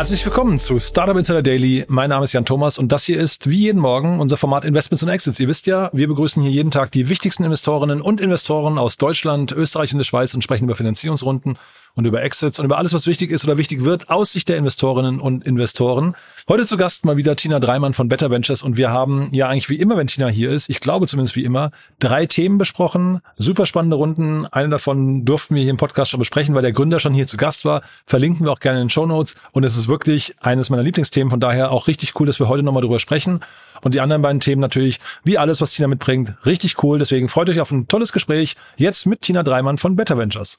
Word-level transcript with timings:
Herzlich 0.00 0.24
willkommen 0.24 0.58
zu 0.58 0.78
Startup 0.78 1.14
Insider 1.14 1.42
Daily. 1.42 1.84
Mein 1.86 2.08
Name 2.08 2.24
ist 2.24 2.32
Jan 2.32 2.46
Thomas 2.46 2.78
und 2.78 2.90
das 2.90 3.04
hier 3.04 3.20
ist 3.20 3.50
wie 3.50 3.64
jeden 3.64 3.82
Morgen 3.82 4.18
unser 4.18 4.38
Format 4.38 4.64
Investments 4.64 5.02
und 5.02 5.10
Exits. 5.10 5.38
Ihr 5.38 5.46
wisst 5.46 5.66
ja, 5.66 5.90
wir 5.92 6.08
begrüßen 6.08 6.42
hier 6.42 6.50
jeden 6.50 6.70
Tag 6.70 6.90
die 6.90 7.10
wichtigsten 7.10 7.44
Investorinnen 7.44 8.00
und 8.00 8.22
Investoren 8.22 8.78
aus 8.78 8.96
Deutschland, 8.96 9.52
Österreich 9.52 9.92
und 9.92 9.98
der 9.98 10.04
Schweiz 10.04 10.32
und 10.32 10.42
sprechen 10.42 10.64
über 10.64 10.74
Finanzierungsrunden 10.74 11.58
und 11.94 12.04
über 12.04 12.22
Exits 12.22 12.58
und 12.58 12.64
über 12.64 12.78
alles, 12.78 12.92
was 12.92 13.06
wichtig 13.06 13.30
ist 13.30 13.44
oder 13.44 13.58
wichtig 13.58 13.84
wird 13.84 14.10
aus 14.10 14.32
Sicht 14.32 14.48
der 14.48 14.56
Investorinnen 14.56 15.20
und 15.20 15.44
Investoren. 15.44 16.14
Heute 16.48 16.66
zu 16.66 16.76
Gast 16.76 17.04
mal 17.04 17.16
wieder 17.16 17.36
Tina 17.36 17.60
Dreimann 17.60 17.94
von 17.94 18.08
Better 18.08 18.30
Ventures 18.30 18.62
und 18.62 18.76
wir 18.76 18.90
haben 18.90 19.28
ja 19.32 19.48
eigentlich 19.48 19.68
wie 19.68 19.76
immer, 19.76 19.96
wenn 19.96 20.06
Tina 20.06 20.28
hier 20.28 20.50
ist, 20.50 20.68
ich 20.68 20.80
glaube 20.80 21.06
zumindest 21.06 21.36
wie 21.36 21.44
immer, 21.44 21.70
drei 21.98 22.26
Themen 22.26 22.58
besprochen. 22.58 23.20
Super 23.36 23.66
spannende 23.66 23.96
Runden. 23.96 24.46
Eine 24.46 24.68
davon 24.68 25.24
durften 25.24 25.54
wir 25.54 25.62
hier 25.62 25.70
im 25.70 25.76
Podcast 25.76 26.10
schon 26.10 26.20
besprechen, 26.20 26.54
weil 26.54 26.62
der 26.62 26.72
Gründer 26.72 27.00
schon 27.00 27.14
hier 27.14 27.26
zu 27.26 27.36
Gast 27.36 27.64
war. 27.64 27.82
Verlinken 28.06 28.46
wir 28.46 28.52
auch 28.52 28.60
gerne 28.60 28.80
in 28.80 28.86
den 28.86 28.90
Show 28.90 29.06
Notes 29.06 29.36
und 29.52 29.64
es 29.64 29.76
ist 29.76 29.88
wirklich 29.88 30.34
eines 30.40 30.70
meiner 30.70 30.82
Lieblingsthemen. 30.82 31.30
Von 31.30 31.40
daher 31.40 31.70
auch 31.70 31.86
richtig 31.86 32.18
cool, 32.18 32.26
dass 32.26 32.38
wir 32.38 32.48
heute 32.48 32.62
nochmal 32.62 32.82
drüber 32.82 32.98
sprechen. 32.98 33.40
Und 33.82 33.94
die 33.94 34.00
anderen 34.00 34.22
beiden 34.22 34.40
Themen 34.40 34.60
natürlich, 34.60 35.00
wie 35.24 35.38
alles, 35.38 35.60
was 35.60 35.72
Tina 35.72 35.88
mitbringt, 35.88 36.34
richtig 36.44 36.82
cool. 36.82 36.98
Deswegen 36.98 37.28
freut 37.28 37.48
euch 37.48 37.60
auf 37.60 37.70
ein 37.70 37.88
tolles 37.88 38.12
Gespräch 38.12 38.56
jetzt 38.76 39.06
mit 39.06 39.22
Tina 39.22 39.42
Dreimann 39.42 39.78
von 39.78 39.96
Better 39.96 40.18
Ventures. 40.18 40.58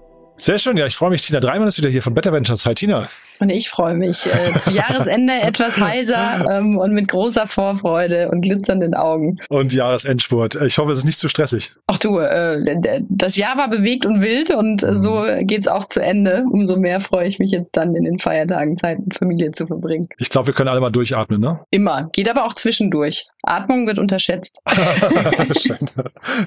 Sehr 0.41 0.57
schön, 0.57 0.75
ja, 0.75 0.87
ich 0.87 0.95
freue 0.95 1.11
mich. 1.11 1.21
Tina 1.21 1.39
Dreimann 1.39 1.67
ist 1.67 1.77
wieder 1.77 1.89
hier 1.89 2.01
von 2.01 2.15
Better 2.15 2.33
Ventures. 2.33 2.65
Hi 2.65 2.73
Tina. 2.73 3.07
Und 3.39 3.51
ich 3.51 3.69
freue 3.69 3.93
mich. 3.93 4.25
Äh, 4.25 4.57
zu 4.57 4.71
Jahresende 4.75 5.33
etwas 5.33 5.79
heiser 5.79 6.47
ähm, 6.49 6.79
und 6.79 6.93
mit 6.93 7.09
großer 7.09 7.45
Vorfreude 7.45 8.27
und 8.31 8.41
glitzernden 8.41 8.95
Augen. 8.95 9.37
Und 9.49 9.71
Jahresendspurt. 9.71 10.55
Ich 10.55 10.79
hoffe, 10.79 10.93
es 10.93 10.99
ist 10.99 11.05
nicht 11.05 11.19
zu 11.19 11.27
stressig. 11.27 11.73
Ach 11.85 11.99
du, 11.99 12.17
äh, 12.17 13.03
das 13.09 13.37
Jahr 13.37 13.55
war 13.55 13.69
bewegt 13.69 14.07
und 14.07 14.23
wild 14.23 14.49
und 14.49 14.81
äh, 14.81 14.95
so 14.95 15.23
geht's 15.41 15.67
auch 15.67 15.85
zu 15.85 16.01
Ende. 16.01 16.43
Umso 16.49 16.75
mehr 16.75 17.01
freue 17.01 17.27
ich 17.27 17.37
mich 17.37 17.51
jetzt 17.51 17.77
dann 17.77 17.93
in 17.95 18.05
den 18.05 18.17
Feiertagen 18.17 18.75
Zeit 18.75 18.97
mit 18.97 19.13
Familie 19.13 19.51
zu 19.51 19.67
verbringen. 19.67 20.09
Ich 20.17 20.29
glaube, 20.29 20.47
wir 20.47 20.53
können 20.55 20.69
alle 20.69 20.81
mal 20.81 20.89
durchatmen, 20.89 21.39
ne? 21.39 21.59
Immer. 21.69 22.09
Geht 22.13 22.27
aber 22.27 22.45
auch 22.45 22.55
zwischendurch. 22.55 23.27
Atmung 23.43 23.85
wird 23.85 23.99
unterschätzt. 23.99 24.61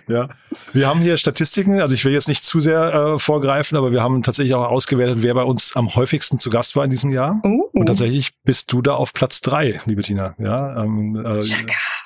Ja. 0.08 0.28
Wir 0.72 0.86
haben 0.86 1.00
hier 1.00 1.16
Statistiken, 1.16 1.80
also 1.80 1.94
ich 1.94 2.04
will 2.04 2.12
jetzt 2.12 2.28
nicht 2.28 2.44
zu 2.44 2.60
sehr 2.60 2.94
äh, 2.94 3.18
vorgreifen, 3.18 3.76
aber 3.76 3.83
wir 3.92 4.02
haben 4.02 4.22
tatsächlich 4.22 4.54
auch 4.54 4.68
ausgewertet, 4.68 5.18
wer 5.20 5.34
bei 5.34 5.42
uns 5.42 5.76
am 5.76 5.94
häufigsten 5.94 6.38
zu 6.38 6.50
Gast 6.50 6.76
war 6.76 6.84
in 6.84 6.90
diesem 6.90 7.12
Jahr. 7.12 7.40
Uh. 7.44 7.64
Und 7.72 7.86
tatsächlich 7.86 8.32
bist 8.44 8.72
du 8.72 8.82
da 8.82 8.94
auf 8.94 9.12
Platz 9.12 9.40
drei, 9.40 9.80
liebe 9.86 10.02
Tina. 10.02 10.34
Ja, 10.38 10.82
ähm, 10.82 11.16
äh, 11.24 11.40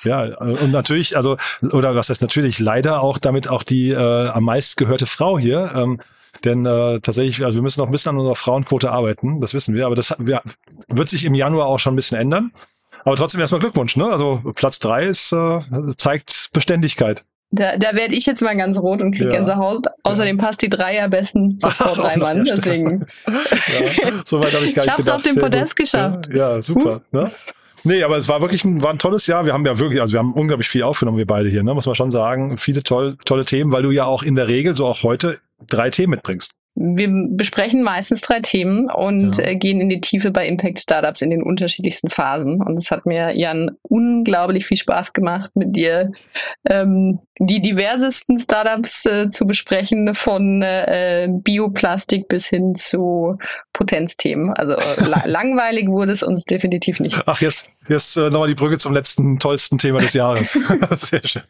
ja, 0.03 0.37
und 0.37 0.71
natürlich, 0.71 1.17
also, 1.17 1.37
oder 1.61 1.95
was 1.95 2.09
heißt 2.09 2.21
natürlich, 2.21 2.59
leider 2.59 3.01
auch 3.01 3.17
damit 3.17 3.47
auch 3.47 3.63
die 3.63 3.89
äh, 3.89 4.27
am 4.29 4.43
meist 4.43 4.77
gehörte 4.77 5.05
Frau 5.05 5.37
hier. 5.37 5.71
Ähm, 5.75 5.99
denn 6.43 6.65
äh, 6.65 6.99
tatsächlich, 7.01 7.43
also 7.43 7.57
wir 7.57 7.61
müssen 7.61 7.79
noch 7.79 7.87
ein 7.87 7.91
bisschen 7.91 8.11
an 8.11 8.17
unserer 8.17 8.35
Frauenquote 8.35 8.91
arbeiten, 8.91 9.41
das 9.41 9.53
wissen 9.53 9.75
wir, 9.75 9.85
aber 9.85 9.95
das 9.95 10.15
ja, 10.25 10.41
wird 10.87 11.09
sich 11.09 11.25
im 11.25 11.33
Januar 11.33 11.67
auch 11.67 11.79
schon 11.79 11.93
ein 11.93 11.95
bisschen 11.95 12.17
ändern. 12.17 12.51
Aber 13.03 13.15
trotzdem 13.15 13.41
erstmal 13.41 13.61
Glückwunsch, 13.61 13.95
ne? 13.95 14.05
Also 14.05 14.41
Platz 14.55 14.79
drei 14.79 15.05
ist, 15.05 15.31
äh, 15.31 15.61
zeigt 15.95 16.49
Beständigkeit. 16.53 17.23
Da, 17.51 17.77
da 17.77 17.95
werde 17.95 18.13
ich 18.13 18.25
jetzt 18.27 18.41
mal 18.41 18.55
ganz 18.55 18.77
rot 18.77 19.01
und 19.01 19.11
kriege 19.11 19.31
ja. 19.31 19.37
Gänsehaut. 19.37 19.87
Außerdem 20.03 20.37
ja. 20.37 20.43
passt 20.43 20.61
die 20.61 20.69
Dreier 20.69 21.09
bestens 21.09 21.57
zu 21.57 21.69
Frau 21.69 21.95
Dreimann. 21.95 22.45
Deswegen. 22.45 23.05
ja, 23.27 24.11
so 24.25 24.39
weit 24.39 24.53
habe 24.53 24.65
ich 24.65 24.75
gar 24.75 24.85
ich 24.85 24.85
nicht 24.85 24.85
Ich 24.85 24.91
habe 24.91 25.01
es 25.01 25.09
auf 25.09 25.23
dem 25.23 25.35
Podest 25.35 25.75
geschafft. 25.75 26.29
Ja, 26.33 26.61
super. 26.61 27.01
Ne? 27.11 27.31
Nee, 27.83 28.03
aber 28.03 28.17
es 28.17 28.27
war 28.27 28.41
wirklich 28.41 28.65
ein, 28.65 28.83
war 28.83 28.91
ein 28.91 28.99
tolles 28.99 29.25
Jahr. 29.25 29.45
Wir 29.45 29.53
haben 29.53 29.65
ja 29.65 29.79
wirklich, 29.79 29.99
also 29.99 30.13
wir 30.13 30.19
haben 30.19 30.33
unglaublich 30.33 30.67
viel 30.67 30.83
aufgenommen, 30.83 31.17
wir 31.17 31.25
beide 31.25 31.49
hier, 31.49 31.63
ne? 31.63 31.73
muss 31.73 31.85
man 31.85 31.95
schon 31.95 32.11
sagen. 32.11 32.57
Viele 32.57 32.83
toll, 32.83 33.17
tolle 33.25 33.45
Themen, 33.45 33.71
weil 33.71 33.83
du 33.83 33.91
ja 33.91 34.05
auch 34.05 34.21
in 34.21 34.35
der 34.35 34.47
Regel, 34.47 34.75
so 34.75 34.85
auch 34.85 35.03
heute, 35.03 35.39
drei 35.65 35.89
Themen 35.89 36.11
mitbringst 36.11 36.58
wir 36.81 37.09
besprechen 37.31 37.83
meistens 37.83 38.21
drei 38.21 38.39
Themen 38.39 38.89
und 38.89 39.37
ja. 39.37 39.43
Äh, 39.43 39.55
gehen 39.57 39.81
in 39.81 39.89
die 39.89 39.99
Tiefe 39.99 40.31
bei 40.31 40.47
Impact 40.47 40.79
Startups 40.79 41.21
in 41.21 41.29
den 41.29 41.43
unterschiedlichsten 41.43 42.09
Phasen. 42.09 42.61
Und 42.61 42.79
es 42.79 42.89
hat 42.89 43.05
mir, 43.05 43.35
Jan, 43.35 43.71
unglaublich 43.81 44.65
viel 44.65 44.77
Spaß 44.77 45.11
gemacht, 45.11 45.51
mit 45.55 45.75
dir 45.75 46.11
ähm, 46.65 47.19
die 47.37 47.61
diversesten 47.61 48.39
Startups 48.39 49.05
äh, 49.05 49.27
zu 49.27 49.45
besprechen, 49.45 50.15
von 50.15 50.61
äh, 50.61 51.27
Bioplastik 51.29 52.29
bis 52.29 52.47
hin 52.47 52.75
zu 52.75 53.37
Potenzthemen. 53.73 54.53
Also 54.53 54.75
la 55.05 55.23
langweilig 55.25 55.89
wurde 55.89 56.13
es 56.13 56.23
uns 56.23 56.45
definitiv 56.45 57.01
nicht. 57.01 57.21
Ach, 57.25 57.41
jetzt, 57.41 57.71
jetzt 57.89 58.15
äh, 58.15 58.29
nochmal 58.29 58.47
die 58.47 58.55
Brücke 58.55 58.77
zum 58.77 58.93
letzten 58.93 59.37
tollsten 59.37 59.77
Thema 59.77 59.99
des 59.99 60.13
Jahres. 60.13 60.57
Sehr 60.97 61.25
schön. 61.25 61.43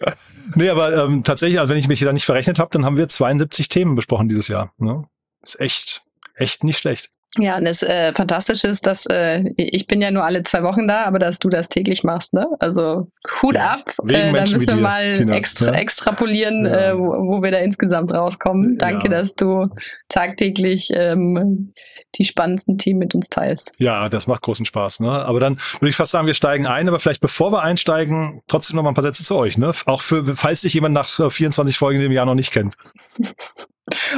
Nee, 0.56 0.70
aber 0.70 1.06
ähm, 1.06 1.24
tatsächlich, 1.24 1.60
also 1.60 1.70
wenn 1.72 1.80
ich 1.80 1.88
mich 1.88 2.00
da 2.00 2.12
nicht 2.12 2.26
verrechnet 2.26 2.58
habe, 2.58 2.70
dann 2.72 2.84
haben 2.84 2.98
wir 2.98 3.08
72 3.08 3.70
Themen 3.70 3.94
besprochen 3.94 4.28
dieses 4.28 4.48
Jahr. 4.48 4.74
Ne? 4.80 5.04
Ist 5.42 5.60
echt, 5.60 6.02
echt 6.36 6.64
nicht 6.64 6.78
schlecht. 6.78 7.10
Ja, 7.38 7.58
und 7.58 7.66
das 7.66 7.84
äh, 7.84 8.12
Fantastische 8.14 8.68
ist, 8.68 8.88
dass 8.88 9.06
äh, 9.06 9.44
ich 9.56 9.86
bin 9.86 10.02
ja 10.02 10.10
nur 10.10 10.24
alle 10.24 10.42
zwei 10.42 10.64
Wochen 10.64 10.88
da, 10.88 11.06
aber 11.06 11.20
dass 11.20 11.38
du 11.38 11.50
das 11.50 11.70
täglich 11.70 12.04
machst, 12.04 12.34
ne? 12.34 12.48
Also 12.60 13.08
Hut 13.42 13.54
ja, 13.54 13.74
ab. 13.74 13.94
Äh, 14.08 14.34
da 14.34 14.42
müssen 14.42 14.62
wir 14.62 14.76
dir, 14.76 14.82
mal 14.82 15.32
extra, 15.32 15.68
ja. 15.68 15.74
extrapolieren, 15.74 16.66
ja. 16.66 16.90
äh, 16.90 16.98
wo, 16.98 17.06
wo, 17.06 17.44
wir 17.44 17.52
da 17.52 17.60
insgesamt 17.60 18.12
rauskommen. 18.12 18.78
Danke, 18.80 19.10
dass 19.10 19.36
du 19.36 19.68
tagtäglich 20.08 20.90
ähm, 20.94 21.72
die 22.16 22.26
spannendsten 22.26 22.80
Themen 22.80 22.98
mit 22.98 23.14
uns 23.14 23.30
teilst. 23.30 23.74
Ja, 23.78 24.10
das 24.10 24.26
macht 24.26 24.42
großen 24.42 24.66
Spaß. 24.66 25.00
Ne? 25.02 25.12
Aber 25.12 25.40
dann 25.40 25.60
würde 25.80 25.90
ich 25.90 25.96
fast 25.96 26.12
sagen, 26.12 26.26
wir 26.26 26.34
steigen 26.34 26.66
ein, 26.66 26.88
aber 26.88 27.00
vielleicht 27.00 27.22
bevor 27.22 27.52
wir 27.52 27.62
einsteigen, 27.62 28.42
trotzdem 28.48 28.76
noch 28.76 28.84
mal 28.84 28.90
ein 28.90 28.96
paar 28.96 29.04
Sätze 29.04 29.24
zu 29.24 29.36
euch. 29.36 29.60
Ne? 29.60 29.72
Auch 29.86 30.02
für, 30.02 30.36
falls 30.36 30.62
sich 30.62 30.74
jemand 30.74 30.96
nach 30.96 31.32
24 31.32 31.76
äh, 31.76 31.78
Folgen 31.78 32.00
dem 32.00 32.12
Jahr 32.12 32.26
noch 32.26 32.34
nicht 32.34 32.52
kennt. 32.52 32.76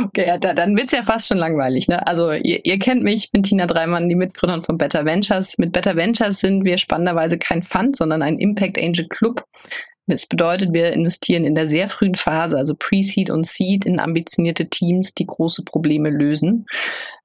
Okay, 0.03 0.25
ja, 0.27 0.37
da, 0.37 0.53
dann 0.53 0.75
wird's 0.75 0.93
ja 0.93 1.01
fast 1.01 1.27
schon 1.27 1.37
langweilig. 1.37 1.87
Ne? 1.87 2.05
Also 2.05 2.31
ihr, 2.31 2.65
ihr 2.65 2.79
kennt 2.79 3.03
mich, 3.03 3.25
ich 3.25 3.31
bin 3.31 3.43
Tina 3.43 3.67
Dreimann, 3.67 4.09
die 4.09 4.15
Mitgründerin 4.15 4.61
von 4.61 4.77
Better 4.77 5.05
Ventures. 5.05 5.57
Mit 5.57 5.71
Better 5.71 5.95
Ventures 5.95 6.39
sind 6.39 6.65
wir 6.65 6.77
spannenderweise 6.77 7.37
kein 7.37 7.63
Fund, 7.63 7.95
sondern 7.95 8.21
ein 8.21 8.39
Impact 8.39 8.77
Angel 8.79 9.07
Club. 9.07 9.45
Das 10.07 10.25
bedeutet, 10.25 10.73
wir 10.73 10.91
investieren 10.93 11.45
in 11.45 11.55
der 11.55 11.67
sehr 11.67 11.87
frühen 11.87 12.15
Phase, 12.15 12.57
also 12.57 12.75
Pre-Seed 12.77 13.29
und 13.29 13.45
Seed, 13.45 13.85
in 13.85 13.99
ambitionierte 13.99 14.67
Teams, 14.67 15.13
die 15.13 15.27
große 15.27 15.63
Probleme 15.63 16.09
lösen, 16.09 16.65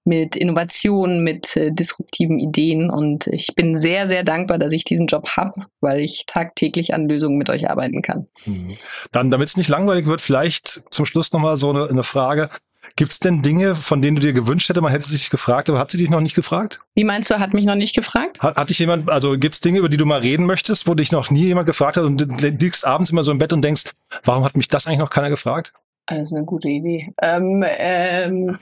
mit 0.04 0.36
Innovationen, 0.36 1.24
mit 1.24 1.56
äh, 1.56 1.72
disruptiven 1.72 2.38
Ideen. 2.38 2.90
Und 2.90 3.26
ich 3.26 3.54
bin 3.56 3.76
sehr, 3.76 4.06
sehr 4.06 4.22
dankbar, 4.22 4.58
dass 4.58 4.72
ich 4.72 4.84
diesen 4.84 5.06
Job 5.08 5.28
habe, 5.36 5.62
weil 5.80 6.00
ich 6.00 6.24
tagtäglich 6.26 6.94
an 6.94 7.08
Lösungen 7.08 7.38
mit 7.38 7.50
euch 7.50 7.68
arbeiten 7.68 8.02
kann. 8.02 8.28
Mhm. 8.44 8.76
Dann, 9.10 9.30
damit 9.30 9.48
es 9.48 9.56
nicht 9.56 9.68
langweilig 9.68 10.06
wird, 10.06 10.20
vielleicht 10.20 10.84
zum 10.90 11.06
Schluss 11.06 11.32
nochmal 11.32 11.56
so 11.56 11.70
eine, 11.70 11.88
eine 11.88 12.04
Frage. 12.04 12.50
Gibt 12.94 13.12
es 13.12 13.18
denn 13.18 13.42
Dinge, 13.42 13.76
von 13.76 14.00
denen 14.00 14.16
du 14.16 14.22
dir 14.22 14.32
gewünscht 14.32 14.68
hätte, 14.68 14.80
man 14.80 14.92
hätte 14.92 15.06
sich 15.06 15.30
gefragt, 15.30 15.68
aber 15.68 15.78
hat 15.78 15.90
sie 15.90 15.98
dich 15.98 16.10
noch 16.10 16.20
nicht 16.20 16.34
gefragt? 16.34 16.80
Wie 16.94 17.04
meinst 17.04 17.30
du, 17.30 17.38
hat 17.38 17.52
mich 17.52 17.64
noch 17.64 17.74
nicht 17.74 17.94
gefragt? 17.94 18.40
Hat, 18.40 18.56
hat 18.56 18.70
dich 18.70 18.78
jemand, 18.78 19.10
also 19.10 19.38
gibt 19.38 19.54
es 19.54 19.60
Dinge, 19.60 19.80
über 19.80 19.88
die 19.88 19.96
du 19.96 20.06
mal 20.06 20.20
reden 20.20 20.46
möchtest, 20.46 20.86
wo 20.86 20.94
dich 20.94 21.12
noch 21.12 21.30
nie 21.30 21.46
jemand 21.46 21.66
gefragt 21.66 21.96
hat 21.96 22.04
und 22.04 22.18
du 22.18 22.48
liegst 22.48 22.86
abends 22.86 23.10
immer 23.10 23.24
so 23.24 23.32
im 23.32 23.38
Bett 23.38 23.52
und 23.52 23.62
denkst, 23.62 23.90
warum 24.24 24.44
hat 24.44 24.56
mich 24.56 24.68
das 24.68 24.86
eigentlich 24.86 25.00
noch 25.00 25.10
keiner 25.10 25.30
gefragt? 25.30 25.72
Das 26.06 26.20
ist 26.20 26.34
eine 26.34 26.44
gute 26.44 26.68
Idee. 26.68 27.12
Ähm, 27.20 27.64
ähm, 27.66 28.58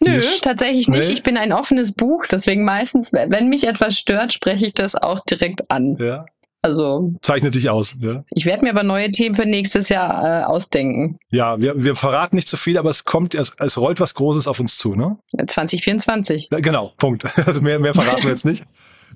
nö, 0.00 0.22
tatsächlich 0.40 0.88
nicht. 0.88 1.08
Nee? 1.08 1.14
Ich 1.14 1.22
bin 1.22 1.36
ein 1.36 1.52
offenes 1.52 1.92
Buch, 1.92 2.24
deswegen 2.30 2.64
meistens, 2.64 3.12
wenn 3.12 3.50
mich 3.50 3.66
etwas 3.66 3.98
stört, 3.98 4.32
spreche 4.32 4.64
ich 4.64 4.72
das 4.72 4.94
auch 4.94 5.20
direkt 5.20 5.70
an. 5.70 5.96
Ja. 5.98 6.24
Also 6.60 7.12
zeichnet 7.22 7.54
dich 7.54 7.70
aus. 7.70 7.94
Ja. 8.00 8.24
Ich 8.30 8.44
werde 8.44 8.64
mir 8.64 8.70
aber 8.70 8.82
neue 8.82 9.10
Themen 9.12 9.34
für 9.34 9.46
nächstes 9.46 9.88
Jahr 9.88 10.42
äh, 10.42 10.44
ausdenken. 10.44 11.18
Ja, 11.30 11.60
wir, 11.60 11.82
wir 11.82 11.94
verraten 11.94 12.36
nicht 12.36 12.48
zu 12.48 12.56
so 12.56 12.60
viel, 12.60 12.78
aber 12.78 12.90
es 12.90 13.04
kommt, 13.04 13.34
es, 13.34 13.54
es 13.58 13.78
rollt 13.78 14.00
was 14.00 14.14
Großes 14.14 14.48
auf 14.48 14.58
uns 14.58 14.76
zu, 14.76 14.94
ne? 14.96 15.18
2024. 15.46 16.48
Ja, 16.50 16.60
genau, 16.60 16.92
Punkt. 16.96 17.24
Also 17.48 17.62
mehr, 17.62 17.78
mehr 17.78 17.94
verraten 17.94 18.24
wir 18.24 18.30
jetzt 18.30 18.44
nicht. 18.44 18.64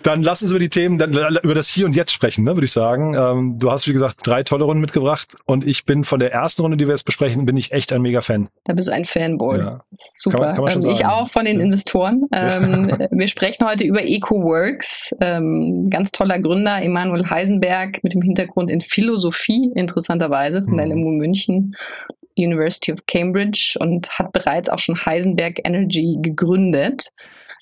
Dann 0.03 0.23
lass 0.23 0.43
uns 0.43 0.51
über 0.51 0.59
die 0.59 0.69
Themen, 0.69 0.99
dann, 0.99 1.13
über 1.43 1.55
das 1.55 1.69
Hier 1.69 1.87
und 1.87 1.95
Jetzt 1.95 2.13
sprechen, 2.13 2.45
ne, 2.45 2.57
würde 2.57 2.65
ich 2.65 2.73
sagen. 2.73 3.15
Ähm, 3.15 3.59
du 3.59 3.71
hast, 3.71 3.87
wie 3.87 3.93
gesagt, 3.93 4.27
drei 4.27 4.43
tolle 4.43 4.65
Runden 4.65 4.81
mitgebracht 4.81 5.37
und 5.45 5.67
ich 5.67 5.85
bin 5.85 6.05
von 6.05 6.21
der 6.21 6.33
ersten 6.33 6.63
Runde, 6.63 6.77
die 6.77 6.87
wir 6.87 6.93
jetzt 6.93 7.05
besprechen, 7.05 7.45
bin 7.45 7.57
ich 7.57 7.73
echt 7.73 7.93
ein 7.93 8.03
mega 8.03 8.21
Fan. 8.21 8.49
Da 8.65 8.73
bist 8.73 8.89
du 8.89 8.93
ein 8.93 9.05
Fanboy. 9.05 9.59
Ja. 9.59 9.81
Super. 9.95 10.39
Kann 10.39 10.47
man, 10.47 10.55
kann 10.55 10.65
man 10.65 10.85
ähm, 10.85 10.91
ich 10.91 11.05
auch 11.07 11.29
von 11.29 11.45
den 11.45 11.59
ja. 11.59 11.65
Investoren. 11.65 12.23
Ähm, 12.35 12.89
ja. 12.89 13.09
Wir 13.11 13.29
sprechen 13.29 13.67
heute 13.67 13.85
über 13.85 14.03
EcoWorks. 14.03 15.15
Ähm, 15.21 15.89
ganz 15.91 16.11
toller 16.13 16.41
Gründer, 16.41 16.83
Emanuel 16.83 17.29
Heisenberg, 17.29 18.03
mit 18.03 18.15
dem 18.15 18.23
Hintergrund 18.23 18.71
in 18.71 18.81
Philosophie, 18.81 19.71
interessanterweise, 19.75 20.63
von 20.63 20.77
der 20.77 20.87
mhm. 20.87 20.93
LMU 20.93 21.11
München. 21.11 21.77
University 22.37 22.93
of 22.93 23.05
Cambridge 23.07 23.77
und 23.79 24.09
hat 24.19 24.33
bereits 24.33 24.69
auch 24.69 24.79
schon 24.79 24.97
Heisenberg 25.05 25.61
Energy 25.65 26.17
gegründet. 26.21 27.13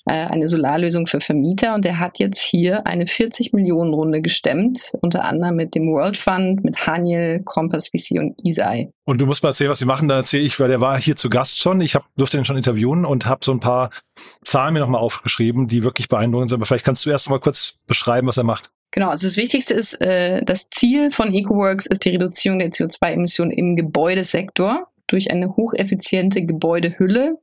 Äh, 0.05 0.13
eine 0.13 0.47
Solarlösung 0.47 1.05
für 1.05 1.21
Vermieter 1.21 1.75
und 1.75 1.85
er 1.85 1.99
hat 1.99 2.17
jetzt 2.17 2.41
hier 2.41 2.87
eine 2.87 3.05
40 3.05 3.53
Millionen 3.53 3.93
Runde 3.93 4.21
gestemmt, 4.21 4.93
unter 5.01 5.23
anderem 5.25 5.55
mit 5.55 5.75
dem 5.75 5.91
World 5.91 6.17
Fund, 6.17 6.63
mit 6.63 6.87
Haniel, 6.87 7.43
Compass 7.43 7.89
VC 7.89 8.17
und 8.17 8.35
Isai. 8.43 8.89
Und 9.03 9.21
du 9.21 9.27
musst 9.27 9.43
mal 9.43 9.49
erzählen, 9.49 9.69
was 9.69 9.79
sie 9.79 9.85
machen, 9.85 10.07
dann 10.07 10.17
erzähle 10.17 10.43
ich, 10.43 10.59
weil 10.59 10.69
der 10.69 10.81
war 10.81 10.99
hier 10.99 11.15
zu 11.15 11.29
Gast 11.29 11.59
schon. 11.59 11.81
Ich 11.81 11.93
hab, 11.93 12.05
durfte 12.17 12.37
ihn 12.37 12.45
schon 12.45 12.57
interviewen 12.57 13.05
und 13.05 13.27
habe 13.27 13.45
so 13.45 13.51
ein 13.51 13.59
paar 13.59 13.91
Zahlen 14.41 14.73
mir 14.73 14.79
nochmal 14.79 15.01
aufgeschrieben, 15.01 15.67
die 15.67 15.83
wirklich 15.83 16.09
beeindruckend 16.09 16.49
sind. 16.49 16.57
Aber 16.57 16.65
vielleicht 16.65 16.85
kannst 16.85 17.05
du 17.05 17.11
erst 17.11 17.29
mal 17.29 17.39
kurz 17.39 17.75
beschreiben, 17.85 18.27
was 18.27 18.37
er 18.37 18.43
macht. 18.43 18.71
Genau, 18.91 19.09
also 19.09 19.27
das 19.27 19.37
Wichtigste 19.37 19.73
ist, 19.73 20.01
äh, 20.01 20.43
das 20.43 20.69
Ziel 20.69 21.11
von 21.11 21.33
EcoWorks 21.33 21.85
ist 21.85 22.03
die 22.05 22.09
Reduzierung 22.09 22.59
der 22.59 22.71
CO2-Emissionen 22.71 23.51
im 23.51 23.75
Gebäudesektor 23.75 24.87
durch 25.07 25.31
eine 25.31 25.55
hocheffiziente 25.55 26.43
Gebäudehülle 26.43 27.37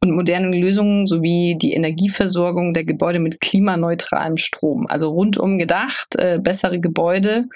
und 0.00 0.14
moderne 0.14 0.56
Lösungen 0.56 1.06
sowie 1.06 1.56
die 1.60 1.72
Energieversorgung 1.72 2.74
der 2.74 2.84
Gebäude 2.84 3.18
mit 3.18 3.40
klimaneutralem 3.40 4.36
Strom. 4.36 4.86
Also 4.86 5.10
rundum 5.10 5.58
gedacht, 5.58 6.16
äh, 6.16 6.38
bessere 6.40 6.80
Gebäude 6.80 7.46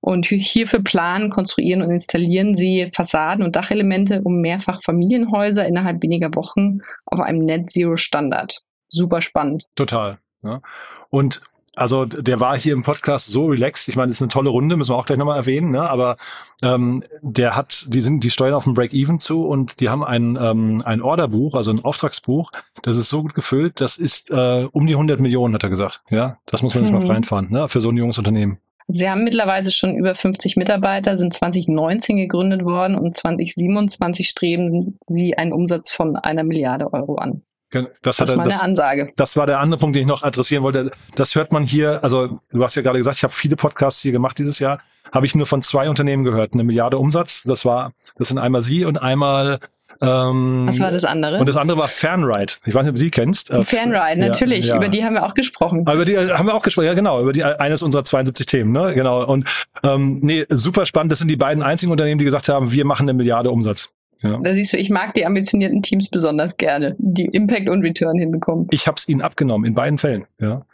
und 0.00 0.26
hierfür 0.26 0.82
planen, 0.82 1.30
konstruieren 1.30 1.82
und 1.82 1.90
installieren 1.90 2.56
sie 2.56 2.88
Fassaden 2.92 3.44
und 3.44 3.56
Dachelemente 3.56 4.22
um 4.22 4.40
mehrfach 4.40 4.82
Familienhäuser 4.82 5.66
innerhalb 5.66 6.02
weniger 6.02 6.34
Wochen 6.34 6.78
auf 7.06 7.20
einem 7.20 7.44
Net 7.44 7.68
Zero 7.68 7.96
Standard. 7.96 8.62
Super 8.88 9.20
spannend. 9.20 9.66
Total. 9.74 10.18
Ja. 10.42 10.62
Und 11.10 11.40
also 11.78 12.04
der 12.04 12.40
war 12.40 12.58
hier 12.58 12.72
im 12.72 12.82
Podcast 12.82 13.28
so 13.28 13.46
relaxed. 13.46 13.88
Ich 13.88 13.96
meine, 13.96 14.08
das 14.08 14.16
ist 14.16 14.22
eine 14.22 14.30
tolle 14.30 14.50
Runde, 14.50 14.76
müssen 14.76 14.90
wir 14.90 14.96
auch 14.96 15.06
gleich 15.06 15.18
nochmal 15.18 15.36
erwähnen. 15.36 15.70
Ne? 15.70 15.88
Aber 15.88 16.16
ähm, 16.62 17.04
der 17.22 17.56
hat, 17.56 17.86
die 17.88 18.00
sind, 18.00 18.24
die 18.24 18.30
steuern 18.30 18.54
auf 18.54 18.66
ein 18.66 18.74
Break-Even 18.74 19.18
zu 19.18 19.46
und 19.46 19.80
die 19.80 19.88
haben 19.88 20.04
ein 20.04 20.38
ähm, 20.40 20.82
ein 20.84 21.00
Orderbuch, 21.02 21.54
also 21.54 21.70
ein 21.70 21.84
Auftragsbuch. 21.84 22.50
Das 22.82 22.96
ist 22.96 23.10
so 23.10 23.22
gut 23.22 23.34
gefüllt. 23.34 23.80
Das 23.80 23.96
ist 23.96 24.30
äh, 24.30 24.66
um 24.72 24.86
die 24.86 24.94
100 24.94 25.20
Millionen, 25.20 25.54
hat 25.54 25.62
er 25.62 25.70
gesagt. 25.70 26.02
Ja, 26.10 26.38
das 26.46 26.62
muss 26.62 26.74
man 26.74 26.84
nicht 26.84 26.92
mhm. 26.92 26.98
mal 26.98 27.06
reinfahren, 27.06 27.50
ne? 27.50 27.68
Für 27.68 27.80
so 27.80 27.90
ein 27.90 27.96
junges 27.96 28.18
Unternehmen. 28.18 28.58
Sie 28.90 29.08
haben 29.08 29.22
mittlerweile 29.22 29.70
schon 29.70 29.96
über 29.96 30.14
50 30.14 30.56
Mitarbeiter, 30.56 31.18
sind 31.18 31.34
2019 31.34 32.16
gegründet 32.16 32.64
worden 32.64 32.96
und 32.96 33.14
2027 33.14 34.26
streben 34.26 34.98
sie 35.06 35.36
einen 35.36 35.52
Umsatz 35.52 35.90
von 35.90 36.16
einer 36.16 36.42
Milliarde 36.42 36.90
Euro 36.94 37.16
an. 37.16 37.42
Das, 37.70 38.16
das 38.16 38.28
war 38.28 38.36
meine 38.36 38.62
Ansage. 38.62 39.12
Das 39.16 39.36
war 39.36 39.46
der 39.46 39.60
andere 39.60 39.78
Punkt, 39.78 39.94
den 39.96 40.02
ich 40.02 40.08
noch 40.08 40.22
adressieren 40.22 40.62
wollte. 40.62 40.90
Das 41.16 41.34
hört 41.34 41.52
man 41.52 41.64
hier, 41.64 42.02
also 42.02 42.38
du 42.50 42.62
hast 42.62 42.74
ja 42.76 42.82
gerade 42.82 42.98
gesagt, 42.98 43.18
ich 43.18 43.24
habe 43.24 43.32
viele 43.32 43.56
Podcasts 43.56 44.00
hier 44.00 44.12
gemacht 44.12 44.38
dieses 44.38 44.58
Jahr, 44.58 44.80
habe 45.14 45.26
ich 45.26 45.34
nur 45.34 45.46
von 45.46 45.62
zwei 45.62 45.88
Unternehmen 45.88 46.24
gehört. 46.24 46.54
Eine 46.54 46.64
Milliarde 46.64 46.98
Umsatz, 46.98 47.42
das 47.42 47.64
war, 47.64 47.92
das 48.16 48.28
sind 48.28 48.38
einmal 48.38 48.62
Sie 48.62 48.84
und 48.84 49.00
einmal 49.00 49.58
ähm, 50.00 50.66
Was 50.68 50.78
war 50.78 50.90
das 50.90 51.04
andere? 51.04 51.38
Und 51.38 51.48
das 51.48 51.56
andere 51.56 51.78
war 51.78 51.88
Fanride. 51.88 52.54
Ich 52.66 52.74
weiß 52.74 52.84
nicht, 52.84 52.90
ob 52.90 52.96
du 52.96 53.02
die 53.02 53.10
kennst. 53.10 53.54
Die 53.54 53.64
Fanride, 53.64 54.20
natürlich. 54.20 54.66
Ja, 54.66 54.74
ja. 54.74 54.76
Über 54.76 54.88
die 54.88 55.04
haben 55.04 55.14
wir 55.14 55.24
auch 55.24 55.34
gesprochen. 55.34 55.86
Aber 55.86 55.94
über 55.94 56.04
die 56.04 56.16
haben 56.16 56.46
wir 56.46 56.54
auch 56.54 56.62
gesprochen, 56.62 56.86
ja 56.86 56.94
genau. 56.94 57.20
Über 57.20 57.32
die 57.32 57.42
eines 57.42 57.82
unserer 57.82 58.04
72 58.04 58.46
Themen, 58.46 58.72
ne? 58.72 58.94
Genau. 58.94 59.24
Und 59.24 59.48
ähm, 59.82 60.20
nee, 60.22 60.46
super 60.50 60.86
spannend. 60.86 61.10
Das 61.10 61.18
sind 61.18 61.28
die 61.28 61.36
beiden 61.36 61.62
einzigen 61.62 61.90
Unternehmen, 61.90 62.18
die 62.18 62.24
gesagt 62.24 62.48
haben, 62.48 62.70
wir 62.70 62.84
machen 62.84 63.04
eine 63.04 63.14
Milliarde 63.14 63.50
Umsatz. 63.50 63.94
Ja. 64.20 64.38
Da 64.38 64.54
siehst 64.54 64.72
du, 64.72 64.78
ich 64.78 64.90
mag 64.90 65.14
die 65.14 65.26
ambitionierten 65.26 65.82
Teams 65.82 66.08
besonders 66.08 66.56
gerne, 66.56 66.96
die 66.98 67.26
Impact 67.26 67.68
und 67.68 67.82
Return 67.82 68.18
hinbekommen. 68.18 68.66
Ich 68.70 68.86
habe 68.86 68.96
es 68.98 69.08
ihnen 69.08 69.22
abgenommen, 69.22 69.66
in 69.66 69.74
beiden 69.74 69.98
Fällen. 69.98 70.26
Ja. 70.40 70.66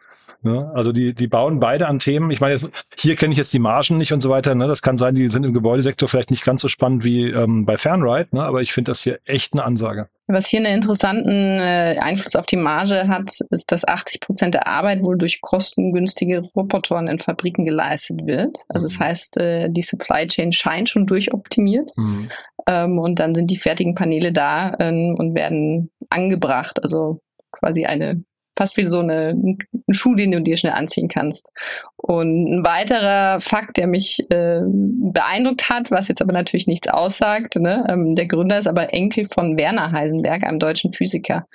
Ne? 0.44 0.70
Also 0.74 0.92
die, 0.92 1.14
die 1.14 1.26
bauen 1.26 1.60
beide 1.60 1.86
an 1.86 1.98
Themen. 1.98 2.30
Ich 2.30 2.40
meine, 2.40 2.58
hier 2.96 3.16
kenne 3.16 3.32
ich 3.32 3.38
jetzt 3.38 3.52
die 3.52 3.58
Margen 3.58 3.96
nicht 3.96 4.12
und 4.12 4.20
so 4.20 4.30
weiter. 4.30 4.54
Ne? 4.54 4.66
Das 4.66 4.82
kann 4.82 4.96
sein, 4.96 5.14
die 5.14 5.28
sind 5.28 5.44
im 5.44 5.52
Gebäudesektor 5.52 6.08
vielleicht 6.08 6.30
nicht 6.30 6.44
ganz 6.44 6.60
so 6.60 6.68
spannend 6.68 7.04
wie 7.04 7.30
ähm, 7.30 7.64
bei 7.64 7.76
Fernride, 7.76 8.28
ne? 8.32 8.42
aber 8.42 8.62
ich 8.62 8.72
finde 8.72 8.90
das 8.90 9.00
hier 9.00 9.18
echt 9.24 9.54
eine 9.54 9.64
Ansage. 9.64 10.08
Was 10.26 10.46
hier 10.46 10.60
einen 10.60 10.74
interessanten 10.74 11.60
äh, 11.60 11.98
Einfluss 12.00 12.34
auf 12.34 12.46
die 12.46 12.56
Marge 12.56 13.08
hat, 13.08 13.30
ist, 13.50 13.70
dass 13.70 13.86
80 13.86 14.20
Prozent 14.20 14.54
der 14.54 14.66
Arbeit 14.66 15.02
wohl 15.02 15.18
durch 15.18 15.42
kostengünstige 15.42 16.40
Robotoren 16.56 17.08
in 17.08 17.18
Fabriken 17.18 17.66
geleistet 17.66 18.24
wird. 18.24 18.56
Also 18.68 18.86
mhm. 18.86 18.90
das 18.90 19.00
heißt, 19.00 19.36
äh, 19.36 19.68
die 19.70 19.82
Supply 19.82 20.26
Chain 20.26 20.52
scheint 20.52 20.88
schon 20.88 21.06
durchoptimiert. 21.06 21.90
Mhm. 21.96 22.28
Ähm, 22.66 22.98
und 22.98 23.18
dann 23.18 23.34
sind 23.34 23.50
die 23.50 23.58
fertigen 23.58 23.94
Paneele 23.94 24.32
da 24.32 24.74
ähm, 24.78 25.14
und 25.18 25.34
werden 25.34 25.90
angebracht. 26.08 26.82
Also 26.82 27.20
quasi 27.52 27.84
eine 27.84 28.24
fast 28.56 28.76
wie 28.76 28.84
so 28.84 29.00
eine, 29.00 29.30
ein 29.30 29.58
Schuh, 29.90 30.14
den 30.14 30.30
du 30.30 30.40
dir 30.40 30.56
schnell 30.56 30.72
anziehen 30.72 31.08
kannst. 31.08 31.52
Und 31.96 32.44
ein 32.44 32.64
weiterer 32.64 33.40
Fakt, 33.40 33.78
der 33.78 33.86
mich 33.86 34.20
äh, 34.30 34.60
beeindruckt 34.66 35.70
hat, 35.70 35.90
was 35.90 36.08
jetzt 36.08 36.20
aber 36.20 36.32
natürlich 36.32 36.66
nichts 36.66 36.88
aussagt, 36.88 37.56
ne? 37.56 37.86
Ähm, 37.88 38.14
der 38.14 38.26
Gründer 38.26 38.58
ist 38.58 38.66
aber 38.66 38.92
Enkel 38.92 39.24
von 39.24 39.56
Werner 39.56 39.90
Heisenberg, 39.90 40.44
einem 40.44 40.58
deutschen 40.58 40.92
Physiker, 40.92 41.46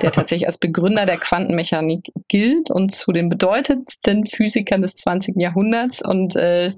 der 0.00 0.12
tatsächlich 0.12 0.46
als 0.46 0.56
Begründer 0.58 1.04
der 1.04 1.18
Quantenmechanik 1.18 2.10
gilt 2.28 2.70
und 2.70 2.92
zu 2.92 3.12
den 3.12 3.28
bedeutendsten 3.28 4.24
Physikern 4.24 4.80
des 4.80 4.96
20. 4.96 5.36
Jahrhunderts. 5.36 6.02
Und 6.02 6.36
äh, 6.36 6.70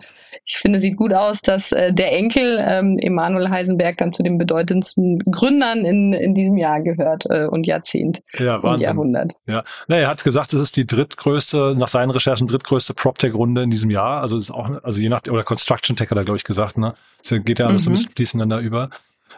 ich 0.44 0.56
finde, 0.56 0.80
sieht 0.80 0.96
gut 0.96 1.12
aus, 1.12 1.40
dass 1.40 1.72
äh, 1.72 1.92
der 1.92 2.12
Enkel 2.12 2.58
ähm, 2.66 2.98
Emanuel 2.98 3.48
Heisenberg 3.48 3.96
dann 3.98 4.12
zu 4.12 4.22
den 4.22 4.38
bedeutendsten 4.38 5.20
Gründern 5.30 5.84
in, 5.84 6.12
in 6.12 6.34
diesem 6.34 6.56
Jahr 6.56 6.80
gehört 6.80 7.24
äh, 7.30 7.46
und 7.46 7.66
Jahrzehnt 7.66 8.22
ja, 8.38 8.56
und 8.56 8.80
Jahrhundert. 8.80 9.34
Ja, 9.46 9.53
Na, 9.88 9.96
er 9.96 10.08
hat 10.08 10.24
gesagt, 10.24 10.52
es 10.52 10.60
ist 10.60 10.76
die 10.76 10.86
drittgrößte, 10.86 11.74
nach 11.76 11.88
seinen 11.88 12.10
Recherchen 12.10 12.48
drittgrößte 12.48 12.94
PropTech-Runde 12.94 13.62
in 13.62 13.70
diesem 13.70 13.90
Jahr. 13.90 14.20
Also 14.22 14.36
es 14.36 14.44
ist 14.44 14.50
auch, 14.50 14.82
also 14.82 15.00
je 15.00 15.08
nach, 15.08 15.20
oder 15.30 15.44
Construction 15.44 15.96
Tech 15.96 16.10
hat 16.10 16.18
er, 16.18 16.24
glaube 16.24 16.38
ich, 16.38 16.44
gesagt, 16.44 16.78
ne? 16.78 16.94
Es 17.20 17.30
geht 17.44 17.58
ja 17.58 17.66
alles 17.66 17.86
mhm. 17.86 17.92
ein 17.92 17.94
bisschen 17.94 18.12
fließend 18.14 18.40
dann 18.40 18.50
da 18.50 18.60
über. 18.60 18.90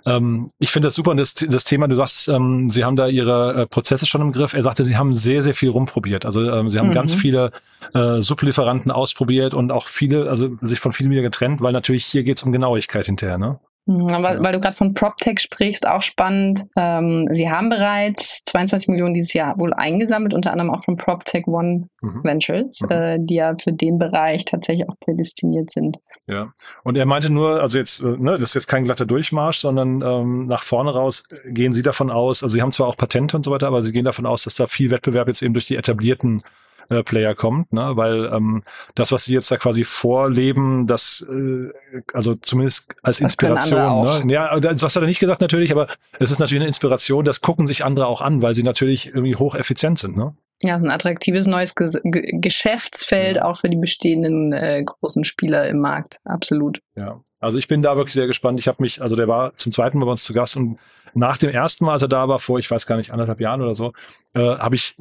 Ähm, 0.05 0.51
ich 0.59 0.71
finde 0.71 0.87
das 0.87 0.95
super 0.95 1.11
und 1.11 1.17
das, 1.17 1.35
das 1.35 1.65
Thema, 1.65 1.89
du 1.89 1.97
sagst, 1.97 2.29
ähm, 2.29 2.71
Sie 2.71 2.85
haben 2.85 2.97
da 2.97 3.09
Ihre 3.09 3.63
äh, 3.63 3.67
Prozesse 3.67 4.07
schon 4.07 4.21
im 4.21 4.33
Griff. 4.33 4.55
Er 4.55 4.63
sagte, 4.63 4.85
Sie 4.85 4.97
haben 4.97 5.15
sehr, 5.15 5.43
sehr 5.43 5.55
viel 5.55 5.71
rumprobiert. 5.71 6.25
Also 6.25 6.51
ähm, 6.51 6.69
Sie 6.69 6.79
haben 6.79 6.89
mhm. 6.89 6.95
ganz 6.95 7.15
viele 7.15 7.51
äh, 7.95 8.21
Sublieferanten 8.21 8.91
ausprobiert 8.91 9.55
und 9.55 9.73
auch 9.73 9.89
viele, 9.89 10.31
also 10.31 10.57
sich 10.61 10.81
von 10.81 10.93
vielen 10.93 11.11
wieder 11.11 11.23
getrennt, 11.23 11.61
weil 11.61 11.73
natürlich 11.73 12.05
hier 12.05 12.23
geht 12.23 12.39
es 12.39 12.43
um 12.43 12.53
Genauigkeit 12.53 13.07
hinterher, 13.07 13.39
ne? 13.39 13.59
Mhm, 13.87 14.23
weil, 14.23 14.43
weil 14.43 14.53
du 14.53 14.61
gerade 14.61 14.77
von 14.77 14.95
PropTech 14.95 15.39
sprichst, 15.39 15.87
auch 15.87 16.03
spannend. 16.03 16.65
Ähm, 16.77 17.29
sie 17.31 17.49
haben 17.49 17.69
bereits 17.69 18.43
22 18.45 18.89
Millionen 18.89 19.15
dieses 19.15 19.33
Jahr 19.33 19.59
wohl 19.61 19.73
eingesammelt, 19.73 20.35
unter 20.35 20.51
anderem 20.51 20.73
auch 20.73 20.85
von 20.85 20.97
PropTech 20.97 21.47
One 21.47 21.89
mhm. 22.01 22.25
Ventures, 22.25 22.81
mhm. 22.81 22.91
Äh, 22.91 23.19
die 23.21 23.37
ja 23.37 23.55
für 23.55 23.73
den 23.73 23.99
Bereich 23.99 24.45
tatsächlich 24.45 24.89
auch 24.89 24.99
prädestiniert 24.99 25.71
sind. 25.71 25.99
Ja, 26.27 26.53
und 26.83 26.99
er 26.99 27.07
meinte 27.07 27.31
nur, 27.31 27.63
also 27.63 27.79
jetzt, 27.79 28.01
äh, 28.01 28.17
ne, 28.19 28.33
das 28.33 28.43
ist 28.43 28.55
jetzt 28.55 28.67
kein 28.67 28.85
glatter 28.85 29.07
Durchmarsch, 29.07 29.59
sondern 29.59 30.03
ähm, 30.03 30.47
nach 30.47 30.65
vorne 30.65 30.93
raus 30.93 31.23
gehen 31.47 31.73
Sie 31.73 31.83
davon 31.83 32.11
aus, 32.11 32.43
also 32.43 32.55
Sie 32.55 32.63
haben 32.63 32.73
zwar 32.73 32.89
auch 32.89 32.97
Patente 32.97 33.37
und 33.37 33.45
so 33.45 33.53
weiter, 33.53 33.69
aber 33.69 33.85
Sie 33.85 33.93
gehen 33.93 34.05
davon 34.05 34.27
aus, 34.27 34.43
dass 34.43 34.57
da 34.57 34.67
viel 34.67 34.91
Wettbewerb 34.91 35.29
jetzt 35.29 35.43
eben 35.43 35.55
durch 35.55 35.67
die 35.67 35.77
etablierten 35.77 36.43
äh, 36.89 37.03
Player 37.03 37.35
kommt, 37.35 37.73
ne? 37.73 37.93
weil 37.95 38.27
ähm, 38.27 38.63
das, 38.95 39.13
was 39.13 39.25
sie 39.25 39.35
jetzt 39.35 39.51
da 39.51 39.57
quasi 39.57 39.85
vorleben, 39.85 40.87
das 40.87 41.25
äh, 41.29 41.71
also 42.13 42.35
zumindest 42.35 42.95
als 43.03 43.21
Inspiration. 43.21 44.27
Ne? 44.27 44.33
Ja, 44.33 44.59
das 44.61 44.83
hat 44.83 45.03
er 45.03 45.07
nicht 45.07 45.21
gesagt 45.21 45.41
natürlich, 45.41 45.73
aber 45.73 45.89
es 46.19 46.31
ist 46.31 46.39
natürlich 46.39 46.63
eine 46.63 46.69
Inspiration, 46.69 47.25
das 47.25 47.41
gucken 47.41 47.67
sich 47.67 47.85
andere 47.85 48.07
auch 48.07 48.21
an, 48.21 48.43
weil 48.43 48.55
sie 48.55 48.63
natürlich 48.63 49.09
irgendwie 49.09 49.37
hocheffizient 49.37 49.99
sind. 49.99 50.17
Ne? 50.17 50.35
Ja, 50.63 50.79
so 50.79 50.87
ein 50.87 50.91
attraktives 50.91 51.47
neues 51.47 51.75
Ge 51.75 51.93
Geschäftsfeld 52.41 53.37
ja. 53.37 53.45
auch 53.45 53.59
für 53.59 53.69
die 53.69 53.77
bestehenden 53.77 54.53
äh, 54.53 54.83
großen 54.85 55.25
Spieler 55.25 55.69
im 55.69 55.81
Markt. 55.81 56.17
Absolut. 56.25 56.81
Ja, 56.95 57.21
also 57.41 57.59
ich 57.59 57.69
bin 57.69 57.83
da 57.83 57.97
wirklich 57.97 58.15
sehr 58.15 58.27
gespannt. 58.27 58.59
Ich 58.59 58.69
habe 58.69 58.83
mich, 58.83 59.03
also 59.03 59.17
der 59.17 59.29
war 59.29 59.55
zum 59.55 59.71
zweiten 59.71 59.99
Mal 59.99 60.07
bei 60.07 60.13
uns 60.13 60.25
zu 60.25 60.33
Gast 60.33 60.57
und 60.57 60.79
nach 61.15 61.37
dem 61.37 61.51
ersten 61.51 61.85
Mal, 61.85 61.93
als 61.93 62.03
er 62.03 62.09
da 62.09 62.29
war, 62.29 62.39
vor 62.39 62.59
ich 62.59 62.71
weiß 62.71 62.87
gar 62.87 62.97
nicht 62.97 63.11
anderthalb 63.11 63.41
Jahren 63.41 63.61
oder 63.61 63.75
so, 63.75 63.93
äh, 64.35 64.41
habe 64.41 64.75
ich 64.75 64.97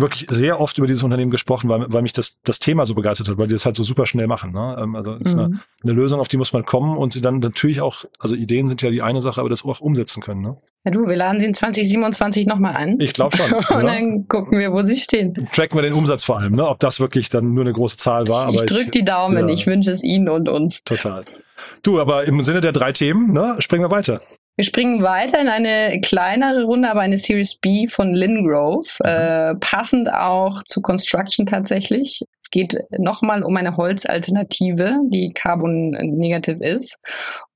wirklich 0.00 0.26
sehr 0.30 0.60
oft 0.60 0.76
über 0.78 0.86
dieses 0.86 1.02
Unternehmen 1.02 1.30
gesprochen, 1.30 1.68
weil, 1.68 1.92
weil 1.92 2.02
mich 2.02 2.12
das, 2.12 2.40
das 2.44 2.58
Thema 2.58 2.86
so 2.86 2.94
begeistert 2.94 3.28
hat, 3.28 3.38
weil 3.38 3.46
die 3.46 3.54
das 3.54 3.66
halt 3.66 3.76
so 3.76 3.84
super 3.84 4.06
schnell 4.06 4.26
machen. 4.26 4.52
Ne? 4.52 4.76
Ähm, 4.80 4.96
also 4.96 5.12
es 5.12 5.20
ist 5.20 5.34
mhm. 5.34 5.40
eine, 5.40 5.60
eine 5.82 5.92
Lösung, 5.92 6.20
auf 6.20 6.28
die 6.28 6.36
muss 6.36 6.52
man 6.52 6.64
kommen 6.64 6.96
und 6.96 7.12
sie 7.12 7.20
dann 7.20 7.38
natürlich 7.38 7.80
auch, 7.80 8.04
also 8.18 8.34
Ideen 8.34 8.68
sind 8.68 8.82
ja 8.82 8.90
die 8.90 9.02
eine 9.02 9.22
Sache, 9.22 9.40
aber 9.40 9.48
das 9.48 9.64
auch 9.64 9.80
umsetzen 9.80 10.22
können. 10.22 10.42
Ne? 10.42 10.56
Ja 10.84 10.90
du, 10.90 11.06
wir 11.06 11.16
laden 11.16 11.40
sie 11.40 11.46
in 11.46 11.54
2027 11.54 12.46
nochmal 12.46 12.76
an. 12.76 12.98
Ich 13.00 13.12
glaube 13.12 13.36
schon. 13.36 13.52
und 13.52 13.70
ja. 13.70 13.82
dann 13.82 14.28
gucken 14.28 14.58
wir, 14.58 14.72
wo 14.72 14.82
sie 14.82 14.96
stehen. 14.96 15.48
Tracken 15.52 15.76
wir 15.76 15.82
den 15.82 15.94
Umsatz 15.94 16.24
vor 16.24 16.38
allem, 16.38 16.54
ne? 16.54 16.66
ob 16.66 16.78
das 16.80 17.00
wirklich 17.00 17.28
dann 17.28 17.54
nur 17.54 17.64
eine 17.64 17.72
große 17.72 17.96
Zahl 17.96 18.28
war. 18.28 18.48
Ich, 18.48 18.56
ich 18.56 18.66
drücke 18.66 18.90
die 18.90 19.04
Daumen, 19.04 19.48
ja. 19.48 19.54
ich 19.54 19.66
wünsche 19.66 19.90
es 19.90 20.02
Ihnen 20.02 20.28
und 20.28 20.48
uns. 20.48 20.84
Total. 20.84 21.24
Du, 21.82 22.00
aber 22.00 22.24
im 22.24 22.42
Sinne 22.42 22.60
der 22.60 22.72
drei 22.72 22.92
Themen, 22.92 23.32
ne, 23.32 23.56
springen 23.58 23.84
wir 23.84 23.90
weiter. 23.90 24.20
Wir 24.60 24.64
springen 24.66 25.02
weiter 25.02 25.40
in 25.40 25.48
eine 25.48 26.02
kleinere 26.02 26.64
Runde, 26.64 26.90
aber 26.90 27.00
eine 27.00 27.16
Series 27.16 27.54
B 27.54 27.86
von 27.86 28.12
Lingrove, 28.12 28.90
mhm. 29.02 29.08
äh, 29.08 29.54
passend 29.54 30.12
auch 30.12 30.62
zu 30.64 30.82
Construction 30.82 31.46
tatsächlich. 31.46 32.20
Es 32.38 32.50
geht 32.50 32.76
nochmal 32.98 33.42
um 33.42 33.56
eine 33.56 33.78
Holzalternative, 33.78 34.98
die 35.08 35.30
carbon 35.30 35.92
negative 35.92 36.62
ist. 36.62 37.00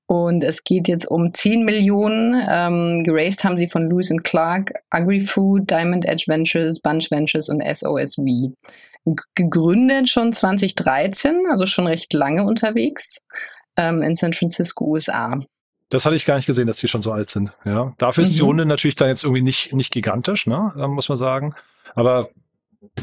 Und 0.07 0.43
es 0.43 0.63
geht 0.63 0.87
jetzt 0.87 1.05
um 1.05 1.31
10 1.31 1.63
Millionen. 1.63 2.43
Ähm, 2.49 3.03
geraced 3.03 3.43
haben 3.43 3.57
sie 3.57 3.67
von 3.67 3.87
Lewis 3.87 4.11
Clark, 4.23 4.73
AgriFood, 4.89 5.69
Diamond 5.69 6.05
Edge 6.05 6.23
Ventures, 6.25 6.81
Bunch 6.81 7.11
Ventures 7.11 7.49
und 7.49 7.61
SOSV. 7.63 8.51
Gegründet 9.35 10.09
schon 10.09 10.33
2013, 10.33 11.43
also 11.51 11.67
schon 11.67 11.85
recht 11.85 12.13
lange 12.13 12.43
unterwegs 12.43 13.21
ähm, 13.77 14.01
in 14.01 14.15
San 14.15 14.33
Francisco, 14.33 14.85
USA. 14.85 15.39
Das 15.95 16.05
hatte 16.05 16.17
ich 16.17 16.25
gar 16.25 16.35
nicht 16.35 16.45
gesehen, 16.45 16.67
dass 16.67 16.75
die 16.75 16.89
schon 16.89 17.01
so 17.01 17.13
alt 17.13 17.29
sind. 17.29 17.51
Ja, 17.63 17.93
dafür 17.97 18.25
ist 18.25 18.35
die 18.35 18.41
mhm. 18.41 18.47
Runde 18.47 18.65
natürlich 18.65 18.95
dann 18.95 19.07
jetzt 19.07 19.23
irgendwie 19.23 19.41
nicht 19.41 19.71
nicht 19.71 19.93
gigantisch, 19.93 20.45
ne, 20.45 20.73
muss 20.89 21.07
man 21.07 21.17
sagen. 21.17 21.55
Aber 21.93 22.27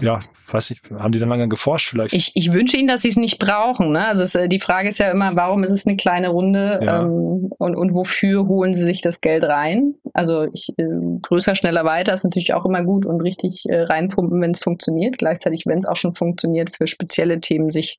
ja, 0.00 0.20
weiß 0.50 0.70
ich, 0.72 0.80
haben 0.98 1.12
die 1.12 1.18
dann 1.18 1.28
lange 1.28 1.48
geforscht 1.48 1.88
vielleicht? 1.88 2.12
Ich, 2.14 2.32
ich 2.34 2.52
wünsche 2.52 2.76
ihnen, 2.76 2.88
dass 2.88 3.02
sie 3.02 3.08
es 3.08 3.16
nicht 3.16 3.38
brauchen. 3.38 3.92
Ne? 3.92 4.06
Also 4.06 4.22
es, 4.22 4.34
äh, 4.34 4.48
die 4.48 4.60
Frage 4.60 4.88
ist 4.88 4.98
ja 4.98 5.10
immer, 5.10 5.34
warum 5.36 5.64
ist 5.64 5.70
es 5.70 5.86
eine 5.86 5.96
kleine 5.96 6.28
Runde 6.28 6.80
ja. 6.82 7.02
ähm, 7.02 7.50
und, 7.58 7.76
und 7.76 7.94
wofür 7.94 8.46
holen 8.46 8.74
sie 8.74 8.82
sich 8.82 9.00
das 9.00 9.20
Geld 9.20 9.44
rein? 9.44 9.94
Also 10.12 10.46
ich, 10.52 10.68
äh, 10.76 10.84
größer, 11.22 11.54
schneller, 11.54 11.84
weiter 11.84 12.12
ist 12.12 12.24
natürlich 12.24 12.54
auch 12.54 12.64
immer 12.64 12.82
gut 12.82 13.06
und 13.06 13.20
richtig 13.22 13.64
äh, 13.68 13.82
reinpumpen, 13.82 14.40
wenn 14.40 14.52
es 14.52 14.60
funktioniert. 14.60 15.18
Gleichzeitig, 15.18 15.64
wenn 15.66 15.78
es 15.78 15.86
auch 15.86 15.96
schon 15.96 16.14
funktioniert, 16.14 16.76
für 16.76 16.86
spezielle 16.86 17.40
Themen 17.40 17.70
sich 17.70 17.98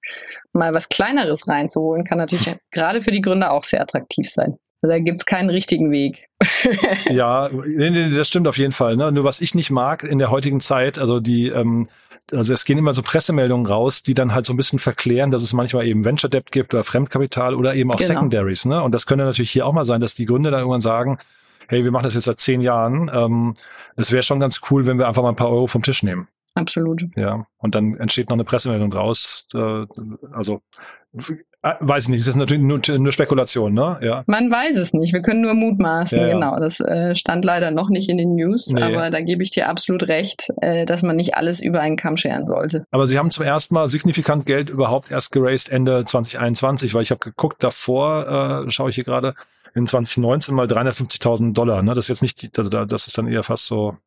mal 0.54 0.74
was 0.74 0.90
Kleineres 0.90 1.48
reinzuholen, 1.48 2.06
kann 2.06 2.18
natürlich 2.18 2.56
gerade 2.72 3.02
für 3.02 3.12
die 3.12 3.22
Gründer 3.22 3.52
auch 3.52 3.64
sehr 3.64 3.82
attraktiv 3.82 4.30
sein. 4.30 4.58
Da 4.86 5.00
gibt's 5.00 5.26
keinen 5.26 5.50
richtigen 5.50 5.92
Weg. 5.92 6.28
ja, 7.10 7.50
nee, 7.66 7.90
nee, 7.90 8.10
das 8.10 8.28
stimmt 8.28 8.50
auf 8.50 8.58
jeden 8.58 8.74
Fall. 8.74 8.98
Ne? 8.98 9.14
Nur 9.14 9.24
was 9.24 9.40
ich 9.40 9.56
nicht 9.56 9.72
mag 9.72 10.04
in 10.04 10.20
der 10.20 10.30
heutigen 10.30 10.60
Zeit, 10.60 11.00
also 11.00 11.22
die, 11.22 11.48
ähm, 11.48 11.88
also 12.34 12.52
es 12.54 12.66
gehen 12.66 12.78
immer 12.78 12.94
so 12.94 13.02
Pressemeldungen 13.02 13.66
raus, 13.66 14.04
die 14.04 14.14
dann 14.14 14.34
halt 14.34 14.46
so 14.46 14.52
ein 14.52 14.58
bisschen 14.58 14.80
verklären, 14.80 15.32
dass 15.32 15.42
es 15.42 15.54
manchmal 15.54 15.88
eben 15.88 16.04
Venture 16.04 16.30
Debt 16.30 16.52
gibt 16.52 16.74
oder 16.74 16.84
Fremdkapital 16.84 17.56
oder 17.56 17.76
eben 17.76 17.92
auch 17.92 17.96
genau. 17.96 18.10
Secondaries. 18.10 18.66
Ne? 18.66 18.84
Und 18.84 18.94
das 18.94 19.06
könnte 19.06 19.24
natürlich 19.24 19.52
hier 19.52 19.66
auch 19.66 19.72
mal 19.72 19.86
sein, 19.86 20.02
dass 20.02 20.16
die 20.16 20.26
Gründer 20.26 20.52
dann 20.52 20.60
irgendwann 20.60 20.82
sagen, 20.82 21.18
hey, 21.70 21.86
wir 21.86 21.92
machen 21.92 22.04
das 22.04 22.16
jetzt 22.16 22.26
seit 22.26 22.40
zehn 22.40 22.60
Jahren. 22.60 23.10
Ähm, 23.14 23.54
es 23.96 24.12
wäre 24.12 24.24
schon 24.24 24.42
ganz 24.42 24.60
cool, 24.70 24.86
wenn 24.86 25.00
wir 25.00 25.08
einfach 25.08 25.24
mal 25.24 25.30
ein 25.30 25.38
paar 25.38 25.50
Euro 25.50 25.68
vom 25.68 25.82
Tisch 25.82 26.04
nehmen. 26.04 26.28
Absolut. 26.56 27.06
Ja, 27.16 27.48
und 27.58 27.74
dann 27.74 27.96
entsteht 27.96 28.30
noch 28.30 28.36
eine 28.36 28.44
Pressemeldung 28.44 28.92
draus. 28.92 29.48
Äh, 29.54 29.86
also 30.34 30.62
weiß 31.64 32.04
ich 32.04 32.10
nicht, 32.10 32.22
das 32.22 32.28
ist 32.28 32.36
natürlich 32.36 32.62
nur, 32.62 32.82
nur, 33.00 33.12
Spekulation, 33.14 33.74
ne? 33.74 33.98
Ja. 34.02 34.24
Man 34.28 34.52
weiß 34.52 34.76
es 34.76 34.94
nicht. 34.94 35.14
Wir 35.14 35.22
können 35.22 35.42
nur 35.42 35.54
mutmaßen, 35.54 36.18
ja, 36.18 36.28
ja. 36.28 36.34
genau. 36.34 36.60
Das 36.60 36.82
äh, 36.82 37.16
stand 37.16 37.46
leider 37.46 37.72
noch 37.72 37.90
nicht 37.90 38.10
in 38.10 38.18
den 38.18 38.36
News, 38.36 38.68
nee. 38.68 38.82
aber 38.82 39.10
da 39.10 39.22
gebe 39.22 39.44
ich 39.44 39.52
dir 39.52 39.70
absolut 39.70 40.04
recht, 40.10 40.50
äh, 40.62 40.86
dass 40.86 41.04
man 41.04 41.16
nicht 41.16 41.36
alles 41.36 41.62
über 41.62 41.80
einen 41.80 41.96
Kamm 41.96 42.18
scheren 42.18 42.48
sollte. 42.48 42.86
Aber 42.92 43.08
Sie 43.08 43.18
haben 43.18 43.32
zum 43.32 43.46
ersten 43.46 43.74
Mal 43.74 43.88
signifikant 43.88 44.46
Geld 44.46 44.70
überhaupt 44.70 45.10
erst 45.10 45.32
geraced 45.32 45.72
Ende 45.72 46.04
2021, 46.04 46.94
weil 46.94 47.04
ich 47.04 47.12
habe 47.12 47.20
geguckt, 47.20 47.64
davor 47.64 48.66
äh, 48.66 48.72
schaue 48.72 48.90
ich 48.90 48.96
hier 48.96 49.06
gerade 49.06 49.34
in 49.74 49.88
2019 49.88 50.54
mal 50.54 50.68
350.000 50.68 51.54
Dollar. 51.54 51.82
Ne? 51.82 51.94
Das 51.94 52.06
ist 52.06 52.10
jetzt 52.10 52.22
nicht, 52.22 52.58
also 52.58 52.70
da, 52.70 52.86
das 52.86 53.08
ist 53.08 53.18
dann 53.18 53.28
eher 53.28 53.44
fast 53.44 53.68
so, 53.68 53.98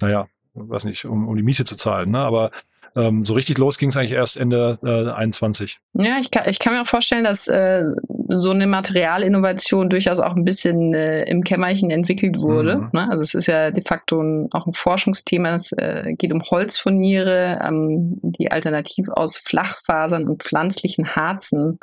naja, 0.00 0.26
weiß 0.54 0.84
nicht, 0.84 1.06
um, 1.06 1.26
um 1.26 1.36
die 1.36 1.42
Miete 1.42 1.64
zu 1.64 1.76
zahlen. 1.76 2.10
Ne? 2.10 2.18
Aber 2.18 2.50
ähm, 2.96 3.22
so 3.22 3.34
richtig 3.34 3.58
los 3.58 3.78
ging 3.78 3.90
es 3.90 3.96
eigentlich 3.96 4.12
erst 4.12 4.36
Ende 4.36 4.78
äh, 4.82 5.10
21. 5.12 5.78
Ja, 5.94 6.18
ich 6.20 6.30
kann, 6.30 6.48
ich 6.48 6.58
kann 6.58 6.74
mir 6.74 6.82
auch 6.82 6.86
vorstellen, 6.86 7.24
dass 7.24 7.48
äh, 7.48 7.84
so 8.28 8.50
eine 8.50 8.66
Materialinnovation 8.66 9.88
durchaus 9.88 10.20
auch 10.20 10.34
ein 10.34 10.44
bisschen 10.44 10.94
äh, 10.94 11.24
im 11.24 11.44
Kämmerchen 11.44 11.90
entwickelt 11.90 12.38
wurde. 12.38 12.78
Mhm. 12.78 12.90
Ne? 12.92 13.08
Also 13.10 13.22
es 13.22 13.34
ist 13.34 13.46
ja 13.46 13.70
de 13.70 13.82
facto 13.82 14.22
ein, 14.22 14.48
auch 14.52 14.66
ein 14.66 14.74
Forschungsthema. 14.74 15.54
Es 15.54 15.72
äh, 15.72 16.14
geht 16.16 16.32
um 16.32 16.42
Holzfurniere, 16.42 17.58
ähm, 17.62 18.18
die 18.22 18.50
alternativ 18.50 19.08
aus 19.08 19.36
Flachfasern 19.36 20.28
und 20.28 20.42
pflanzlichen 20.42 21.16
Harzen 21.16 21.78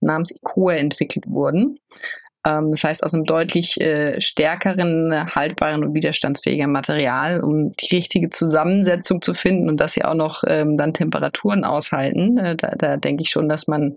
namens 0.00 0.32
Ecoa 0.32 0.74
entwickelt 0.74 1.26
wurden. 1.28 1.78
Ähm, 2.46 2.70
das 2.70 2.84
heißt 2.84 3.04
aus 3.04 3.14
einem 3.14 3.24
deutlich 3.24 3.80
äh, 3.80 4.20
stärkeren, 4.20 5.34
haltbaren 5.34 5.84
und 5.84 5.94
widerstandsfähigen 5.94 6.70
Material, 6.70 7.40
um 7.40 7.72
die 7.72 7.94
richtige 7.94 8.30
Zusammensetzung 8.30 9.22
zu 9.22 9.34
finden 9.34 9.68
und 9.68 9.78
dass 9.78 9.92
sie 9.92 10.04
auch 10.04 10.14
noch 10.14 10.42
ähm, 10.46 10.76
dann 10.76 10.94
Temperaturen 10.94 11.64
aushalten. 11.64 12.38
Äh, 12.38 12.56
da, 12.56 12.74
da 12.76 12.96
denke 12.96 13.22
ich 13.22 13.30
schon, 13.30 13.48
dass 13.48 13.66
man 13.66 13.96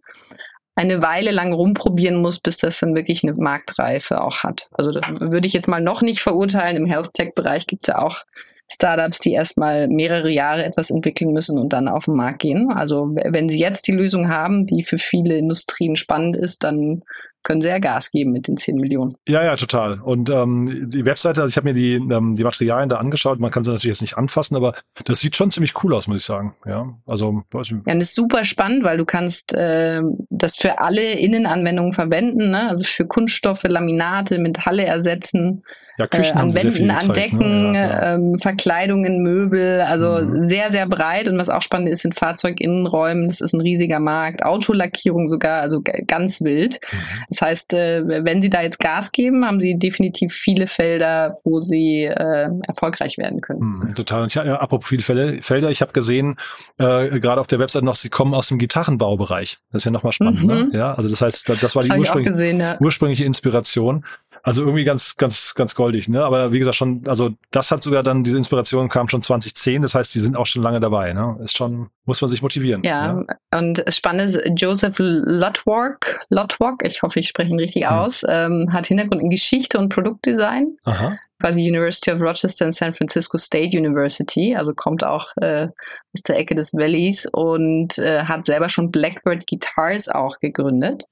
eine 0.75 1.01
Weile 1.01 1.31
lang 1.31 1.53
rumprobieren 1.53 2.21
muss, 2.21 2.39
bis 2.39 2.57
das 2.57 2.79
dann 2.79 2.95
wirklich 2.95 3.23
eine 3.23 3.33
Marktreife 3.33 4.21
auch 4.21 4.43
hat. 4.43 4.67
Also 4.73 4.91
das 4.91 5.07
würde 5.09 5.47
ich 5.47 5.53
jetzt 5.53 5.69
mal 5.69 5.81
noch 5.81 6.01
nicht 6.01 6.19
verurteilen. 6.19 6.75
Im 6.75 6.85
Health 6.85 7.13
Tech-Bereich 7.13 7.65
gibt 7.65 7.83
es 7.83 7.87
ja 7.87 7.99
auch 7.99 8.23
Startups, 8.69 9.19
die 9.19 9.31
erstmal 9.31 9.87
mehrere 9.87 10.29
Jahre 10.29 10.65
etwas 10.65 10.89
entwickeln 10.89 11.31
müssen 11.31 11.57
und 11.57 11.71
dann 11.71 11.87
auf 11.87 12.05
den 12.05 12.15
Markt 12.15 12.39
gehen. 12.39 12.71
Also 12.71 13.09
wenn 13.13 13.47
sie 13.47 13.59
jetzt 13.59 13.87
die 13.87 13.93
Lösung 13.93 14.29
haben, 14.29 14.65
die 14.65 14.83
für 14.83 14.97
viele 14.97 15.37
Industrien 15.37 15.95
spannend 15.95 16.35
ist, 16.35 16.63
dann 16.63 17.03
können 17.45 17.61
sie 17.61 17.69
ja 17.69 17.79
Gas 17.79 18.11
geben 18.11 18.31
mit 18.31 18.47
den 18.47 18.57
10 18.57 18.75
Millionen. 18.75 19.15
Ja, 19.27 19.43
ja, 19.43 19.55
total. 19.55 20.01
Und 20.01 20.29
ähm, 20.29 20.89
die 20.89 21.05
Webseite, 21.05 21.41
also 21.41 21.49
ich 21.51 21.57
habe 21.57 21.69
mir 21.69 21.73
die, 21.73 21.93
ähm, 21.93 22.35
die 22.35 22.43
Materialien 22.43 22.89
da 22.89 22.97
angeschaut, 22.97 23.39
man 23.39 23.51
kann 23.51 23.63
sie 23.63 23.71
natürlich 23.71 23.95
jetzt 23.95 24.01
nicht 24.01 24.17
anfassen, 24.17 24.55
aber 24.55 24.73
das 25.05 25.19
sieht 25.19 25.35
schon 25.35 25.51
ziemlich 25.51 25.83
cool 25.83 25.93
aus, 25.93 26.07
muss 26.07 26.21
ich 26.21 26.25
sagen. 26.25 26.55
Ja, 26.65 26.97
also 27.05 27.43
weiß 27.51 27.67
ich. 27.67 27.77
Ja, 27.85 27.93
das 27.93 28.09
ist 28.09 28.15
super 28.15 28.43
spannend, 28.43 28.83
weil 28.83 28.97
du 28.97 29.05
kannst 29.05 29.53
äh, 29.53 30.01
das 30.29 30.57
für 30.57 30.79
alle 30.79 31.13
Innenanwendungen 31.13 31.93
verwenden, 31.93 32.51
ne? 32.51 32.67
also 32.67 32.83
für 32.83 33.05
Kunststoffe, 33.05 33.63
Laminate, 33.63 34.39
Metalle 34.39 34.83
ersetzen 34.83 35.63
ja, 35.97 36.07
Küchen 36.07 36.37
äh, 36.37 36.41
an 36.41 36.53
Wänden, 36.53 36.91
an 36.91 37.13
Decken, 37.13 37.71
ne? 37.71 37.77
ja, 37.77 38.15
ähm, 38.15 38.37
Verkleidungen, 38.39 39.23
Möbel, 39.23 39.81
also 39.81 40.21
mhm. 40.21 40.39
sehr, 40.39 40.69
sehr 40.71 40.87
breit. 40.87 41.29
Und 41.29 41.37
was 41.37 41.49
auch 41.49 41.61
spannend 41.61 41.89
ist, 41.89 42.01
sind 42.01 42.15
Fahrzeuginnenräumen, 42.15 43.27
das 43.27 43.39
ist 43.39 43.53
ein 43.53 43.61
riesiger 43.61 43.99
Markt, 43.99 44.43
Autolackierung 44.43 45.27
sogar, 45.27 45.61
also 45.61 45.81
ganz 46.07 46.41
wild. 46.41 46.79
Mhm. 46.91 46.97
Das 47.35 47.47
heißt, 47.47 47.73
äh, 47.73 48.03
wenn 48.23 48.41
Sie 48.41 48.49
da 48.49 48.61
jetzt 48.61 48.79
Gas 48.79 49.11
geben, 49.11 49.45
haben 49.45 49.59
Sie 49.59 49.77
definitiv 49.77 50.33
viele 50.33 50.67
Felder, 50.67 51.35
wo 51.43 51.59
Sie 51.59 52.03
äh, 52.03 52.49
erfolgreich 52.63 53.17
werden 53.17 53.41
können. 53.41 53.59
Mhm, 53.59 53.95
total. 53.95 54.23
Und 54.23 54.27
ich, 54.27 54.35
ja, 54.35 54.55
apropos 54.55 54.87
viele 54.87 55.03
Felder, 55.03 55.69
ich 55.69 55.81
habe 55.81 55.91
gesehen, 55.91 56.37
äh, 56.77 57.19
gerade 57.19 57.41
auf 57.41 57.47
der 57.47 57.59
Website 57.59 57.83
noch, 57.83 57.95
Sie 57.95 58.09
kommen 58.09 58.33
aus 58.33 58.47
dem 58.47 58.57
Gitarrenbaubereich. 58.57 59.59
Das 59.71 59.81
ist 59.81 59.85
ja 59.85 59.91
nochmal 59.91 60.13
spannend, 60.13 60.45
ne? 60.45 60.55
mhm. 60.55 60.69
ne? 60.71 60.77
Ja, 60.77 60.93
also 60.93 61.09
das 61.09 61.21
heißt, 61.21 61.49
das 61.61 61.75
war 61.75 61.83
die 61.83 61.89
das 61.89 61.99
ursprüngliche, 61.99 62.31
gesehen, 62.31 62.59
ja. 62.59 62.77
ursprüngliche 62.79 63.25
Inspiration. 63.25 64.05
Also 64.45 64.61
irgendwie 64.61 64.83
ganz, 64.83 65.15
ganz, 65.15 65.55
ganz 65.55 65.73
goldig, 65.73 66.07
ne? 66.07 66.23
Aber 66.23 66.51
wie 66.51 66.59
gesagt, 66.59 66.77
schon, 66.77 67.01
also 67.07 67.31
das 67.49 67.71
hat 67.71 67.81
sogar 67.81 68.03
dann, 68.03 68.21
diese 68.21 68.37
Inspiration 68.37 68.89
kam 68.89 69.09
schon 69.09 69.23
2010, 69.23 69.81
das 69.81 69.95
heißt, 69.95 70.13
die 70.13 70.19
sind 70.19 70.37
auch 70.37 70.45
schon 70.45 70.61
lange 70.61 70.79
dabei, 70.79 71.13
ne? 71.13 71.35
Ist 71.41 71.57
schon, 71.57 71.89
muss 72.05 72.21
man 72.21 72.29
sich 72.29 72.43
motivieren. 72.43 72.83
Ja, 72.83 73.25
ja? 73.27 73.57
und 73.57 73.83
spannend 73.89 74.29
ist, 74.29 74.39
Joseph 74.55 74.97
Lotwalk, 74.99 76.19
Lotwalk, 76.29 76.83
ich 76.85 77.01
hoffe, 77.01 77.19
ich 77.19 77.27
spreche 77.27 77.49
ihn 77.49 77.59
richtig 77.59 77.89
hm. 77.89 77.97
aus, 77.97 78.23
ähm, 78.29 78.69
hat 78.71 78.85
Hintergrund 78.85 79.23
in 79.23 79.31
Geschichte 79.31 79.79
und 79.79 79.89
Produktdesign. 79.89 80.77
Aha 80.83 81.17
quasi 81.45 81.61
University 81.61 82.11
of 82.11 82.21
Rochester 82.21 82.65
und 82.65 82.71
San 82.71 82.93
Francisco 82.93 83.37
State 83.37 83.77
University, 83.77 84.55
also 84.55 84.73
kommt 84.73 85.03
auch 85.03 85.27
äh, 85.39 85.67
aus 86.13 86.23
der 86.23 86.39
Ecke 86.39 86.55
des 86.55 86.73
Valleys 86.73 87.27
und 87.31 87.99
äh, 87.99 88.23
hat 88.23 88.47
selber 88.47 88.67
schon 88.67 88.89
Blackbird 88.89 89.45
Guitars 89.45 90.09
auch 90.09 90.39
gegründet. 90.39 91.03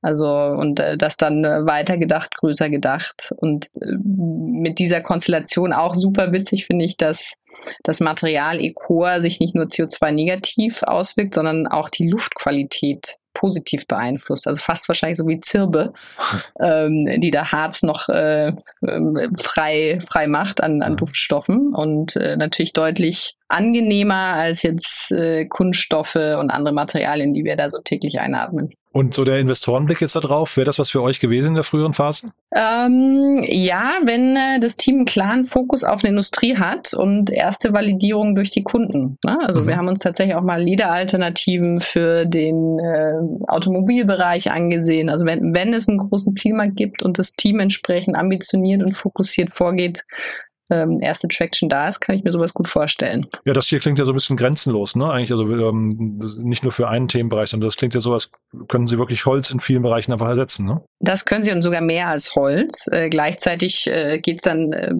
Also 0.00 0.26
und 0.26 0.80
äh, 0.80 0.96
das 0.96 1.18
dann 1.18 1.44
äh, 1.44 1.66
weiter 1.66 1.98
gedacht, 1.98 2.34
größer 2.36 2.70
gedacht 2.70 3.34
und 3.36 3.66
äh, 3.82 3.96
mit 4.00 4.78
dieser 4.78 5.02
Konstellation 5.02 5.74
auch 5.74 5.94
super 5.94 6.32
witzig 6.32 6.64
finde 6.64 6.86
ich, 6.86 6.96
dass 6.96 7.34
das 7.82 8.00
Material 8.00 8.58
Ecor 8.60 9.20
sich 9.20 9.40
nicht 9.40 9.54
nur 9.54 9.66
CO2-negativ 9.66 10.84
auswirkt, 10.84 11.34
sondern 11.34 11.66
auch 11.66 11.90
die 11.90 12.08
Luftqualität 12.08 13.16
positiv 13.36 13.86
beeinflusst. 13.86 14.48
Also 14.48 14.60
fast 14.62 14.88
wahrscheinlich 14.88 15.18
so 15.18 15.28
wie 15.28 15.40
Zirbe, 15.40 15.92
ähm, 16.58 17.20
die 17.20 17.30
da 17.30 17.52
Harz 17.52 17.82
noch 17.82 18.08
äh, 18.08 18.52
ähm, 18.86 19.36
frei, 19.38 19.98
frei 20.08 20.26
macht 20.26 20.62
an, 20.62 20.80
an 20.80 20.96
Duftstoffen 20.96 21.74
und 21.74 22.16
äh, 22.16 22.36
natürlich 22.36 22.72
deutlich 22.72 23.36
angenehmer 23.48 24.34
als 24.34 24.62
jetzt 24.62 25.12
äh, 25.12 25.44
Kunststoffe 25.44 26.16
und 26.16 26.50
andere 26.50 26.72
Materialien, 26.72 27.34
die 27.34 27.44
wir 27.44 27.56
da 27.56 27.68
so 27.68 27.78
täglich 27.78 28.20
einatmen. 28.20 28.72
Und 28.96 29.12
so 29.12 29.24
der 29.24 29.40
Investorenblick 29.40 30.00
jetzt 30.00 30.16
da 30.16 30.20
drauf, 30.20 30.56
wäre 30.56 30.64
das 30.64 30.78
was 30.78 30.88
für 30.88 31.02
euch 31.02 31.20
gewesen 31.20 31.48
in 31.48 31.54
der 31.56 31.64
früheren 31.64 31.92
Phase? 31.92 32.32
Ähm, 32.54 33.44
ja, 33.46 33.92
wenn 34.02 34.34
äh, 34.36 34.58
das 34.58 34.78
Team 34.78 34.96
einen 34.96 35.04
klaren 35.04 35.44
Fokus 35.44 35.84
auf 35.84 36.02
eine 36.02 36.12
Industrie 36.12 36.56
hat 36.56 36.94
und 36.94 37.28
erste 37.28 37.74
Validierung 37.74 38.34
durch 38.34 38.48
die 38.48 38.62
Kunden. 38.62 39.18
Ne? 39.22 39.36
Also 39.42 39.60
mhm. 39.60 39.66
wir 39.66 39.76
haben 39.76 39.88
uns 39.88 39.98
tatsächlich 39.98 40.34
auch 40.34 40.42
mal 40.42 40.62
Leader-Alternativen 40.62 41.78
für 41.78 42.24
den 42.24 42.78
äh, 42.78 43.12
Automobilbereich 43.48 44.50
angesehen. 44.50 45.10
Also 45.10 45.26
wenn, 45.26 45.52
wenn 45.52 45.74
es 45.74 45.90
einen 45.90 45.98
großen 45.98 46.34
Zielmarkt 46.34 46.76
gibt 46.76 47.02
und 47.02 47.18
das 47.18 47.32
Team 47.32 47.60
entsprechend 47.60 48.16
ambitioniert 48.16 48.82
und 48.82 48.94
fokussiert 48.94 49.50
vorgeht, 49.52 50.04
ähm, 50.70 51.00
erste 51.00 51.28
Traction 51.28 51.68
da 51.68 51.88
ist, 51.88 52.00
kann 52.00 52.16
ich 52.16 52.24
mir 52.24 52.32
sowas 52.32 52.54
gut 52.54 52.68
vorstellen. 52.68 53.26
Ja, 53.44 53.52
das 53.52 53.66
hier 53.66 53.78
klingt 53.78 53.98
ja 53.98 54.04
so 54.04 54.12
ein 54.12 54.16
bisschen 54.16 54.36
grenzenlos, 54.36 54.96
ne? 54.96 55.10
Eigentlich, 55.10 55.32
also 55.32 55.48
ähm, 55.48 56.20
nicht 56.38 56.62
nur 56.62 56.72
für 56.72 56.88
einen 56.88 57.08
Themenbereich, 57.08 57.50
sondern 57.50 57.68
das 57.68 57.76
klingt 57.76 57.94
ja 57.94 58.00
so, 58.00 58.12
als 58.12 58.30
können 58.68 58.86
Sie 58.86 58.98
wirklich 58.98 59.26
Holz 59.26 59.50
in 59.50 59.60
vielen 59.60 59.82
Bereichen 59.82 60.12
einfach 60.12 60.28
ersetzen, 60.28 60.66
ne? 60.66 60.82
Das 61.00 61.24
können 61.24 61.42
Sie 61.42 61.52
und 61.52 61.62
sogar 61.62 61.80
mehr 61.80 62.08
als 62.08 62.34
Holz. 62.34 62.88
Äh, 62.90 63.08
gleichzeitig 63.08 63.86
äh, 63.86 64.18
geht 64.18 64.38
es 64.38 64.42
dann 64.42 64.72
äh, 64.72 64.94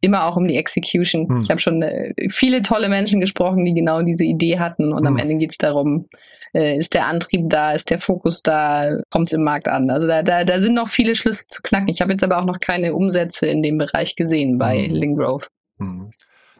immer 0.00 0.24
auch 0.24 0.36
um 0.36 0.46
die 0.46 0.56
Execution. 0.56 1.28
Hm. 1.28 1.40
Ich 1.42 1.50
habe 1.50 1.60
schon 1.60 1.82
äh, 1.82 2.12
viele 2.28 2.62
tolle 2.62 2.88
Menschen 2.88 3.20
gesprochen, 3.20 3.64
die 3.64 3.74
genau 3.74 4.02
diese 4.02 4.24
Idee 4.24 4.58
hatten 4.58 4.92
und 4.92 5.00
hm. 5.00 5.06
am 5.06 5.18
Ende 5.18 5.36
geht 5.36 5.52
es 5.52 5.58
darum, 5.58 6.08
äh, 6.54 6.76
ist 6.76 6.94
der 6.94 7.06
Antrieb 7.06 7.48
da, 7.48 7.72
ist 7.72 7.90
der 7.90 7.98
Fokus 7.98 8.42
da, 8.42 8.98
kommt 9.10 9.28
es 9.28 9.32
im 9.32 9.42
Markt 9.42 9.68
an. 9.68 9.90
Also 9.90 10.06
da, 10.06 10.22
da, 10.22 10.44
da 10.44 10.60
sind 10.60 10.74
noch 10.74 10.88
viele 10.88 11.14
Schlüsse 11.14 11.48
zu 11.48 11.62
knacken. 11.62 11.88
Ich 11.88 12.00
habe 12.00 12.12
jetzt 12.12 12.24
aber 12.24 12.38
auch 12.38 12.44
noch 12.44 12.60
keine 12.60 12.94
Umsätze 12.94 13.46
in 13.46 13.62
dem 13.62 13.78
Bereich 13.78 14.16
gesehen 14.16 14.58
bei 14.58 14.86
hm. 14.86 14.94
Lingrove. 14.94 15.46
Hm. 15.78 16.10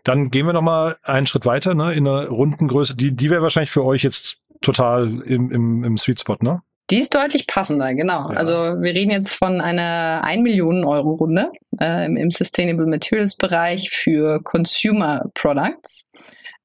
Dann 0.05 0.31
gehen 0.31 0.47
wir 0.47 0.53
nochmal 0.53 0.97
einen 1.03 1.27
Schritt 1.27 1.47
weiter, 1.47 1.75
ne, 1.75 1.93
in 1.93 2.07
einer 2.07 2.29
Rundengröße. 2.29 2.95
Die, 2.95 3.17
die 3.17 3.29
wäre 3.29 3.43
wahrscheinlich 3.43 3.73
für 3.73 3.85
euch 3.85 4.05
jetzt 4.05 4.39
total 4.61 5.21
im, 5.23 5.51
im, 5.51 5.85
im 5.85 5.97
Sweet 5.99 6.21
Spot, 6.21 6.37
ne? 6.41 6.63
Die 6.91 6.99
ist 6.99 7.15
deutlich 7.15 7.47
passender, 7.49 7.95
genau. 7.95 8.31
Ja. 8.31 8.37
Also 8.37 8.55
wir 8.55 8.95
reden 8.95 9.11
jetzt 9.11 9.35
von 9.35 9.61
einer 9.61 10.23
1 10.23 10.43
Millionen 10.43 10.85
Euro 10.85 11.15
Runde 11.15 11.51
äh, 11.81 12.07
im, 12.07 12.17
im 12.17 12.31
Sustainable 12.31 12.87
Materials 12.87 13.37
Bereich 13.37 13.91
für 13.91 14.41
Consumer 14.43 15.25
Products. 15.35 16.11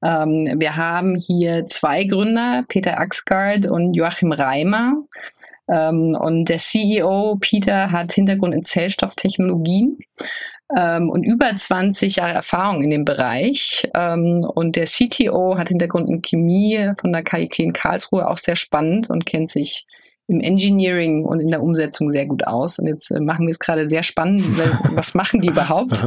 Ähm, 0.02 0.54
wir 0.58 0.76
haben 0.76 1.16
hier 1.16 1.66
zwei 1.66 2.04
Gründer, 2.04 2.64
Peter 2.68 2.98
Axgard 2.98 3.66
und 3.66 3.94
Joachim 3.94 4.32
Reimer. 4.32 4.94
Ähm, 5.68 6.16
und 6.20 6.48
der 6.48 6.58
CEO 6.58 7.36
Peter 7.40 7.90
hat 7.90 8.12
Hintergrund 8.12 8.54
in 8.54 8.64
Zellstofftechnologien 8.64 9.98
ähm, 10.76 11.08
und 11.10 11.24
über 11.24 11.54
20 11.54 12.16
Jahre 12.16 12.32
Erfahrung 12.32 12.82
in 12.82 12.90
dem 12.90 13.04
Bereich. 13.04 13.88
Ähm, 13.94 14.44
und 14.54 14.76
der 14.76 14.86
CTO 14.86 15.56
hat 15.58 15.68
Hintergrund 15.68 16.08
in 16.08 16.22
Chemie 16.22 16.90
von 17.00 17.12
der 17.12 17.22
KIT 17.22 17.58
in 17.58 17.72
Karlsruhe, 17.72 18.28
auch 18.28 18.38
sehr 18.38 18.56
spannend 18.56 19.10
und 19.10 19.26
kennt 19.26 19.50
sich 19.50 19.86
im 20.28 20.40
Engineering 20.40 21.24
und 21.24 21.40
in 21.40 21.48
der 21.48 21.62
Umsetzung 21.62 22.10
sehr 22.10 22.26
gut 22.26 22.46
aus. 22.46 22.78
Und 22.78 22.86
jetzt 22.86 23.10
äh, 23.10 23.20
machen 23.20 23.46
wir 23.46 23.50
es 23.50 23.58
gerade 23.58 23.88
sehr 23.88 24.02
spannend. 24.02 24.44
Was 24.94 25.14
machen 25.14 25.40
die 25.40 25.48
überhaupt? 25.48 25.98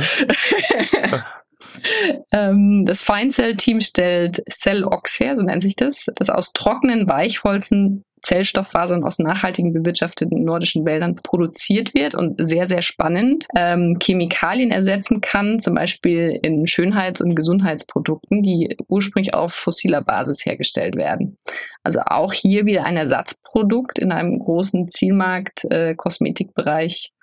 ähm, 2.31 2.85
das 2.85 3.01
Feincell-Team 3.01 3.81
stellt 3.81 4.41
Cell-Ox 4.49 5.19
her, 5.19 5.35
so 5.35 5.43
nennt 5.43 5.61
sich 5.61 5.75
das, 5.75 6.07
das 6.15 6.29
aus 6.29 6.53
trockenen 6.53 7.07
Weichholzen 7.07 8.05
Zellstofffasern 8.25 9.03
aus 9.03 9.19
nachhaltigen 9.19 9.71
bewirtschafteten 9.71 10.43
nordischen 10.43 10.83
Wäldern 10.83 11.15
produziert 11.15 11.93
wird 11.93 12.15
und 12.15 12.43
sehr, 12.43 12.65
sehr 12.65 12.81
spannend 12.81 13.47
ähm, 13.55 13.99
Chemikalien 14.01 14.71
ersetzen 14.71 15.21
kann, 15.21 15.59
zum 15.59 15.75
Beispiel 15.75 16.39
in 16.41 16.65
Schönheits- 16.65 17.21
und 17.21 17.35
Gesundheitsprodukten, 17.35 18.41
die 18.41 18.75
ursprünglich 18.87 19.35
auf 19.35 19.53
fossiler 19.53 20.01
Basis 20.01 20.43
hergestellt 20.43 20.95
werden. 20.95 21.37
Also 21.83 21.99
auch 21.99 22.33
hier 22.33 22.65
wieder 22.65 22.83
ein 22.85 22.97
Ersatzprodukt 22.97 23.99
in 23.99 24.11
einem 24.11 24.39
großen 24.39 24.87
Zielmarkt, 24.87 25.65
äh, 25.69 25.93
Kosmetikbereich. 25.93 27.13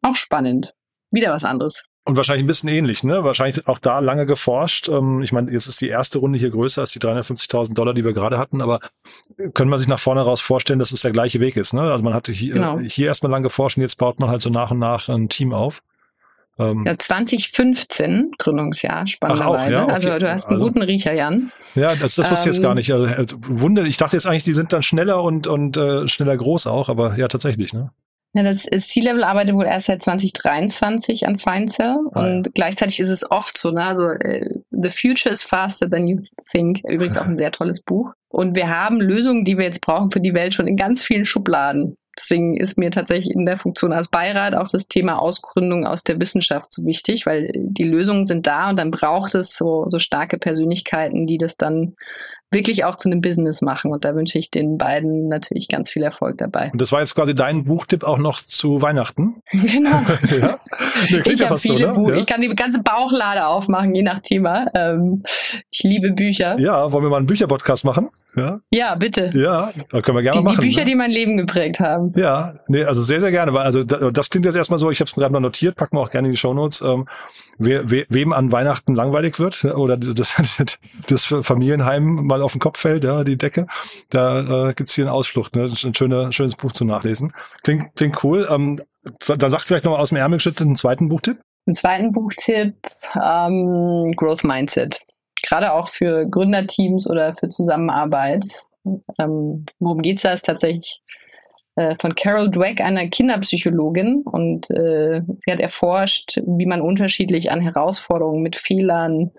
Auch 0.00 0.14
spannend. 0.14 0.74
Wieder 1.10 1.32
was 1.32 1.42
anderes. 1.42 1.84
Und 2.06 2.16
wahrscheinlich 2.16 2.44
ein 2.44 2.46
bisschen 2.46 2.68
ähnlich, 2.68 3.02
ne? 3.02 3.24
Wahrscheinlich 3.24 3.66
auch 3.66 3.80
da 3.80 3.98
lange 3.98 4.26
geforscht. 4.26 4.88
Ähm, 4.88 5.22
ich 5.22 5.32
meine, 5.32 5.50
jetzt 5.50 5.66
ist 5.66 5.80
die 5.80 5.88
erste 5.88 6.18
Runde 6.18 6.38
hier 6.38 6.50
größer 6.50 6.82
als 6.82 6.92
die 6.92 7.00
350.000 7.00 7.74
Dollar, 7.74 7.94
die 7.94 8.04
wir 8.04 8.12
gerade 8.12 8.38
hatten, 8.38 8.62
aber 8.62 8.78
können 9.54 9.72
wir 9.72 9.78
sich 9.78 9.88
nach 9.88 9.98
vorne 9.98 10.20
raus 10.20 10.40
vorstellen, 10.40 10.78
dass 10.78 10.92
es 10.92 11.00
der 11.00 11.10
gleiche 11.10 11.40
Weg 11.40 11.56
ist, 11.56 11.74
ne? 11.74 11.82
Also 11.82 12.04
man 12.04 12.14
hatte 12.14 12.30
hier, 12.30 12.54
genau. 12.54 12.78
hier 12.78 13.08
erstmal 13.08 13.32
lang 13.32 13.42
geforscht 13.42 13.76
und 13.76 13.82
jetzt 13.82 13.98
baut 13.98 14.20
man 14.20 14.30
halt 14.30 14.40
so 14.40 14.50
nach 14.50 14.70
und 14.70 14.78
nach 14.78 15.08
ein 15.08 15.28
Team 15.28 15.52
auf. 15.52 15.82
Ähm, 16.60 16.84
ja, 16.86 16.96
2015 16.96 18.30
Gründungsjahr, 18.38 19.08
spannenderweise. 19.08 19.72
Ja, 19.72 19.82
okay. 19.82 19.92
Also 19.92 20.18
du 20.20 20.30
hast 20.30 20.46
einen 20.46 20.60
also, 20.60 20.66
guten 20.66 20.82
Riecher, 20.82 21.12
Jan. 21.12 21.50
Ja, 21.74 21.96
das, 21.96 22.14
das 22.14 22.30
wusste 22.30 22.48
ich 22.48 22.54
jetzt 22.54 22.62
gar 22.62 22.70
ähm, 22.70 22.76
nicht. 22.76 22.92
Also, 22.92 23.06
äh, 23.06 23.26
Wunder, 23.40 23.82
ich 23.82 23.96
dachte 23.96 24.16
jetzt 24.16 24.26
eigentlich, 24.26 24.44
die 24.44 24.52
sind 24.52 24.72
dann 24.72 24.82
schneller 24.82 25.24
und, 25.24 25.48
und 25.48 25.76
äh, 25.76 26.06
schneller 26.06 26.36
groß 26.36 26.68
auch, 26.68 26.88
aber 26.88 27.18
ja, 27.18 27.26
tatsächlich, 27.26 27.72
ne? 27.72 27.90
Ja, 28.36 28.42
das 28.42 28.64
C-Level 28.64 29.24
arbeitet 29.24 29.54
wohl 29.54 29.64
erst 29.64 29.86
seit 29.86 30.02
2023 30.02 31.26
an 31.26 31.38
Feindsel 31.38 31.96
ah, 32.12 32.20
und 32.20 32.46
ja. 32.46 32.52
gleichzeitig 32.54 33.00
ist 33.00 33.08
es 33.08 33.30
oft 33.30 33.56
so, 33.56 33.70
ne, 33.70 33.82
also 33.82 34.08
uh, 34.08 34.62
The 34.70 34.90
Future 34.90 35.32
is 35.32 35.42
faster 35.42 35.88
than 35.88 36.06
you 36.06 36.20
think. 36.50 36.82
Übrigens 36.86 37.16
auch 37.16 37.24
ein 37.24 37.38
sehr 37.38 37.50
tolles 37.50 37.82
Buch. 37.82 38.12
Und 38.28 38.54
wir 38.54 38.68
haben 38.68 39.00
Lösungen, 39.00 39.44
die 39.44 39.56
wir 39.56 39.64
jetzt 39.64 39.80
brauchen 39.80 40.10
für 40.10 40.20
die 40.20 40.34
Welt 40.34 40.52
schon 40.52 40.66
in 40.66 40.76
ganz 40.76 41.02
vielen 41.02 41.24
Schubladen. 41.24 41.96
Deswegen 42.18 42.56
ist 42.56 42.76
mir 42.76 42.90
tatsächlich 42.90 43.34
in 43.34 43.46
der 43.46 43.56
Funktion 43.56 43.92
als 43.92 44.08
Beirat 44.08 44.54
auch 44.54 44.68
das 44.68 44.88
Thema 44.88 45.18
Ausgründung 45.18 45.86
aus 45.86 46.02
der 46.02 46.20
Wissenschaft 46.20 46.72
so 46.72 46.84
wichtig, 46.84 47.24
weil 47.24 47.50
die 47.54 47.84
Lösungen 47.84 48.26
sind 48.26 48.46
da 48.46 48.70
und 48.70 48.76
dann 48.78 48.90
braucht 48.90 49.34
es 49.34 49.56
so, 49.56 49.86
so 49.88 49.98
starke 49.98 50.38
Persönlichkeiten, 50.38 51.26
die 51.26 51.38
das 51.38 51.56
dann 51.56 51.94
wirklich 52.50 52.84
auch 52.84 52.96
zu 52.96 53.08
einem 53.08 53.20
Business 53.20 53.62
machen. 53.62 53.92
Und 53.92 54.04
da 54.04 54.14
wünsche 54.14 54.38
ich 54.38 54.50
den 54.50 54.78
beiden 54.78 55.28
natürlich 55.28 55.68
ganz 55.68 55.90
viel 55.90 56.02
Erfolg 56.02 56.38
dabei. 56.38 56.70
Und 56.72 56.80
das 56.80 56.92
war 56.92 57.00
jetzt 57.00 57.14
quasi 57.14 57.34
dein 57.34 57.64
Buchtipp 57.64 58.04
auch 58.04 58.18
noch 58.18 58.40
zu 58.40 58.82
Weihnachten? 58.82 59.42
Genau. 59.76 60.00
ja? 60.40 60.58
Nee, 61.10 61.22
ich 61.32 61.42
habe 61.42 61.58
viele 61.58 61.92
so, 61.92 62.00
ne? 62.00 62.10
Ja? 62.10 62.16
Ich 62.16 62.26
kann 62.26 62.40
die 62.40 62.48
ganze 62.54 62.82
Bauchlade 62.82 63.46
aufmachen, 63.46 63.94
je 63.94 64.02
nach 64.02 64.20
Thema. 64.20 64.66
Ähm, 64.74 65.22
ich 65.70 65.82
liebe 65.82 66.12
Bücher. 66.12 66.58
Ja, 66.58 66.92
wollen 66.92 67.04
wir 67.04 67.10
mal 67.10 67.18
einen 67.18 67.26
Bücherpodcast 67.26 67.84
machen? 67.84 68.08
Ja, 68.36 68.60
ja 68.70 68.94
bitte. 68.94 69.30
Ja, 69.34 69.72
können 70.02 70.16
wir 70.16 70.22
gerne 70.22 70.38
die, 70.38 70.44
machen. 70.44 70.60
Die 70.60 70.66
Bücher, 70.66 70.80
ne? 70.80 70.84
die 70.84 70.94
mein 70.94 71.10
Leben 71.10 71.36
geprägt 71.36 71.80
haben. 71.80 72.12
Ja, 72.16 72.54
nee, 72.68 72.84
also 72.84 73.02
sehr, 73.02 73.20
sehr 73.20 73.30
gerne. 73.30 73.52
Weil 73.54 73.64
also 73.64 73.82
das 73.82 74.30
klingt 74.30 74.44
jetzt 74.44 74.54
erstmal 74.54 74.78
so, 74.78 74.90
ich 74.90 75.00
habe 75.00 75.08
es 75.08 75.14
gerade 75.14 75.32
noch 75.32 75.40
notiert, 75.40 75.76
packen 75.76 75.96
wir 75.96 76.02
auch 76.02 76.10
gerne 76.10 76.28
in 76.28 76.32
die 76.32 76.38
Shownotes. 76.38 76.82
Ähm, 76.82 77.06
wer, 77.58 77.90
we, 77.90 78.04
wem 78.08 78.32
an 78.32 78.52
Weihnachten 78.52 78.94
langweilig 78.94 79.38
wird 79.38 79.64
oder 79.64 79.96
das, 79.96 80.34
das 81.08 81.24
Familienheim 81.24 82.26
mal 82.26 82.35
auf 82.42 82.52
den 82.52 82.60
Kopf 82.60 82.78
fällt, 82.78 83.04
ja, 83.04 83.24
die 83.24 83.38
Decke, 83.38 83.66
da 84.10 84.68
äh, 84.68 84.74
gibt's 84.74 84.94
hier 84.94 85.04
eine 85.04 85.12
Ausflucht, 85.12 85.56
ne? 85.56 85.64
ein 85.64 85.94
schöner, 85.94 86.32
schönes 86.32 86.56
Buch 86.56 86.72
zum 86.72 86.88
Nachlesen. 86.88 87.32
Klingt, 87.62 87.94
klingt 87.96 88.22
cool. 88.24 88.46
Ähm, 88.50 88.80
dann 89.26 89.50
sagt 89.50 89.64
vielleicht 89.64 89.84
noch 89.84 89.92
mal 89.92 90.00
aus 90.00 90.08
dem 90.10 90.18
Ärmel 90.18 90.38
geschüttelt 90.38 90.66
einen 90.66 90.76
zweiten 90.76 91.08
Buchtipp. 91.08 91.38
Einen 91.66 91.74
zweiten 91.74 92.12
Buchtipp, 92.12 92.74
ähm, 93.14 94.12
Growth 94.16 94.44
Mindset 94.44 95.00
gerade 95.46 95.72
auch 95.72 95.88
für 95.88 96.26
Gründerteams 96.26 97.08
oder 97.08 97.32
für 97.32 97.48
Zusammenarbeit. 97.48 98.44
Ähm, 99.18 99.64
worum 99.78 100.02
geht's 100.02 100.22
da? 100.22 100.32
Ist 100.32 100.46
tatsächlich 100.46 101.00
äh, 101.76 101.94
von 101.96 102.14
Carol 102.14 102.50
Dweck, 102.50 102.80
einer 102.80 103.08
Kinderpsychologin. 103.08 104.22
Und 104.24 104.70
äh, 104.70 105.22
sie 105.38 105.52
hat 105.52 105.60
erforscht, 105.60 106.40
wie 106.46 106.66
man 106.66 106.80
unterschiedlich 106.80 107.50
an 107.50 107.60
Herausforderungen 107.60 108.42
mit 108.42 108.56
Fehlern, 108.56 109.30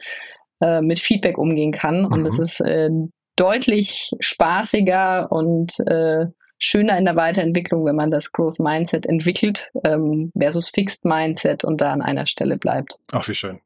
äh, 0.61 0.81
mit 0.81 0.99
Feedback 0.99 1.37
umgehen 1.37 1.71
kann. 1.71 2.05
Und 2.05 2.25
es 2.25 2.37
mhm. 2.37 2.43
ist 2.43 2.59
äh, 2.61 2.89
deutlich 3.35 4.11
spaßiger 4.19 5.31
und 5.31 5.79
äh, 5.87 6.25
schöner 6.59 6.97
in 6.97 7.05
der 7.05 7.15
Weiterentwicklung, 7.15 7.85
wenn 7.85 7.95
man 7.95 8.11
das 8.11 8.31
Growth 8.31 8.59
Mindset 8.59 9.05
entwickelt 9.05 9.71
ähm, 9.83 10.31
versus 10.37 10.69
Fixed 10.69 11.05
Mindset 11.05 11.63
und 11.63 11.81
da 11.81 11.91
an 11.91 12.01
einer 12.01 12.25
Stelle 12.25 12.57
bleibt. 12.57 12.99
Ach, 13.11 13.27
wie 13.27 13.35
schön. 13.35 13.59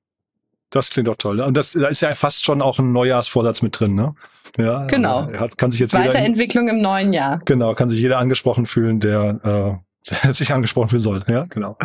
Das 0.70 0.90
klingt 0.90 1.10
doch 1.10 1.18
toll. 1.18 1.42
Und 1.42 1.56
das, 1.58 1.74
da 1.74 1.88
ist 1.88 2.02
ja 2.02 2.14
fast 2.16 2.46
schon 2.46 2.62
auch 2.62 2.80
ein 2.80 2.94
Neujahrsvorsatz 2.94 3.62
mit 3.62 3.78
drin, 3.78 3.94
ne? 3.94 4.16
Ja, 4.58 4.86
genau. 4.88 5.32
Hat, 5.34 5.58
kann 5.58 5.72
sich 5.72 5.82
jetzt 5.82 5.94
Weiterentwicklung 5.94 6.66
jeder, 6.66 6.78
im 6.78 6.82
neuen 6.82 7.14
Jahr. 7.14 7.40
Genau, 7.46 7.74
kann 7.74 7.90
sich 7.90 8.00
jeder 8.00 8.20
angesprochen 8.20 8.66
fühlen, 8.66 9.00
der 9.00 9.40
äh, 9.44 9.91
sich 10.32 10.54
angesprochen 10.54 10.90
fühlen 10.90 11.02
soll. 11.02 11.24
Ja, 11.28 11.46
genau. 11.46 11.78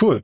Cool. 0.00 0.22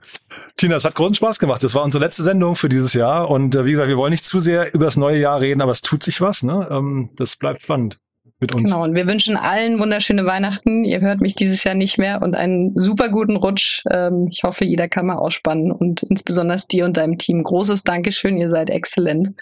Tina, 0.56 0.76
es 0.76 0.84
hat 0.84 0.94
großen 0.94 1.14
Spaß 1.14 1.38
gemacht. 1.38 1.62
Das 1.62 1.74
war 1.74 1.82
unsere 1.82 2.02
letzte 2.02 2.22
Sendung 2.22 2.56
für 2.56 2.68
dieses 2.68 2.94
Jahr. 2.94 3.30
Und 3.30 3.54
äh, 3.54 3.64
wie 3.64 3.72
gesagt, 3.72 3.88
wir 3.88 3.96
wollen 3.96 4.12
nicht 4.12 4.24
zu 4.24 4.40
sehr 4.40 4.72
über 4.74 4.86
das 4.86 4.96
neue 4.96 5.18
Jahr 5.18 5.40
reden, 5.40 5.60
aber 5.60 5.72
es 5.72 5.82
tut 5.82 6.02
sich 6.02 6.20
was. 6.20 6.42
Ne? 6.42 6.66
Ähm, 6.70 7.10
das 7.16 7.36
bleibt 7.36 7.62
spannend 7.62 7.98
mit 8.40 8.54
uns. 8.54 8.64
Genau, 8.64 8.84
und 8.84 8.94
wir 8.94 9.08
wünschen 9.08 9.36
allen 9.36 9.78
wunderschöne 9.78 10.26
Weihnachten. 10.26 10.84
Ihr 10.84 11.00
hört 11.00 11.20
mich 11.20 11.34
dieses 11.34 11.64
Jahr 11.64 11.74
nicht 11.74 11.98
mehr 11.98 12.20
und 12.22 12.34
einen 12.34 12.76
super 12.76 13.08
guten 13.08 13.36
Rutsch. 13.36 13.82
Ähm, 13.90 14.28
ich 14.30 14.42
hoffe, 14.42 14.64
jeder 14.64 14.88
kann 14.88 15.06
mal 15.06 15.16
ausspannen 15.16 15.72
und 15.72 16.02
insbesondere 16.02 16.58
dir 16.70 16.84
und 16.84 16.96
deinem 16.96 17.18
Team. 17.18 17.42
Großes 17.42 17.84
Dankeschön, 17.84 18.36
ihr 18.36 18.50
seid 18.50 18.70
exzellent. 18.70 19.32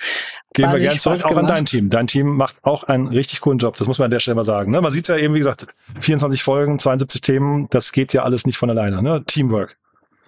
Gehen 0.55 0.71
wir 0.71 0.79
gerne 0.79 0.99
zurück, 0.99 1.25
auch 1.25 1.37
an 1.37 1.47
dein 1.47 1.65
Team. 1.65 1.91
Dein 1.91 2.07
Team 2.07 2.37
macht 2.37 2.55
auch 2.63 2.85
einen 2.85 3.09
richtig 3.09 3.41
coolen 3.41 3.59
Job, 3.59 3.77
das 3.77 3.89
muss 3.89 3.99
man 3.99 4.07
an 4.07 4.11
der 4.13 4.21
Stelle 4.21 4.37
mal 4.37 4.45
sagen. 4.45 4.71
Ne? 4.71 4.81
Man 4.81 4.93
sieht 4.93 5.09
ja 5.09 5.17
eben, 5.17 5.35
wie 5.35 5.39
gesagt, 5.39 5.67
24 5.99 6.43
Folgen, 6.43 6.79
72 6.79 7.21
Themen, 7.21 7.67
das 7.71 7.91
geht 7.91 8.13
ja 8.13 8.23
alles 8.23 8.47
nicht 8.47 8.59
von 8.59 8.71
alleine. 8.71 9.03
Ne? 9.03 9.25
Teamwork. 9.27 9.77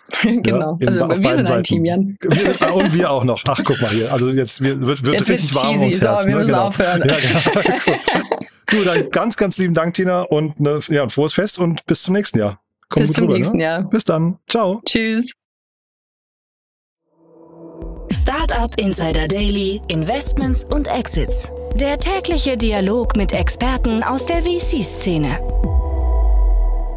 genau. 0.22 0.78
Ja, 0.80 0.86
also 0.86 1.08
wir 1.08 1.34
sind 1.36 1.50
ein 1.50 1.62
Team, 1.64 1.84
Jan. 1.84 2.16
Wir, 2.20 2.74
und 2.74 2.94
wir 2.94 3.10
auch 3.10 3.24
noch. 3.24 3.42
Ach, 3.48 3.60
guck 3.64 3.80
mal 3.80 3.90
hier. 3.90 4.12
Also 4.12 4.30
jetzt 4.30 4.60
wird, 4.60 5.04
wird 5.04 5.18
jetzt 5.18 5.28
richtig 5.28 5.54
warm 5.54 5.80
ums 5.80 6.00
Herz. 6.00 6.22
So, 6.22 6.28
wir 6.28 6.34
ne? 6.34 6.40
müssen 6.40 6.52
genau. 6.52 6.66
aufhören. 6.66 7.02
Ja, 7.06 7.16
genau. 7.16 8.22
Du, 8.66 8.82
dann 8.84 9.10
ganz, 9.10 9.36
ganz 9.36 9.58
lieben 9.58 9.74
Dank, 9.74 9.94
Tina, 9.94 10.22
und 10.22 10.60
ne, 10.60 10.80
ja, 10.88 11.04
ein 11.04 11.10
frohes 11.10 11.34
Fest 11.34 11.58
und 11.58 11.84
bis 11.86 12.02
zum 12.02 12.14
nächsten 12.14 12.38
Jahr. 12.38 12.60
Komm 12.88 13.02
bis 13.02 13.12
zum 13.12 13.24
rüber, 13.24 13.34
nächsten 13.34 13.58
ne? 13.58 13.62
Jahr. 13.62 13.82
Bis 13.88 14.04
dann. 14.04 14.38
Ciao. 14.48 14.80
Tschüss. 14.84 15.32
Startup 18.12 18.72
Insider 18.78 19.28
Daily, 19.28 19.80
Investments 19.88 20.64
und 20.64 20.88
Exits. 20.88 21.52
Der 21.74 21.98
tägliche 21.98 22.56
Dialog 22.56 23.16
mit 23.16 23.32
Experten 23.32 24.02
aus 24.02 24.26
der 24.26 24.42
VC-Szene. 24.42 25.38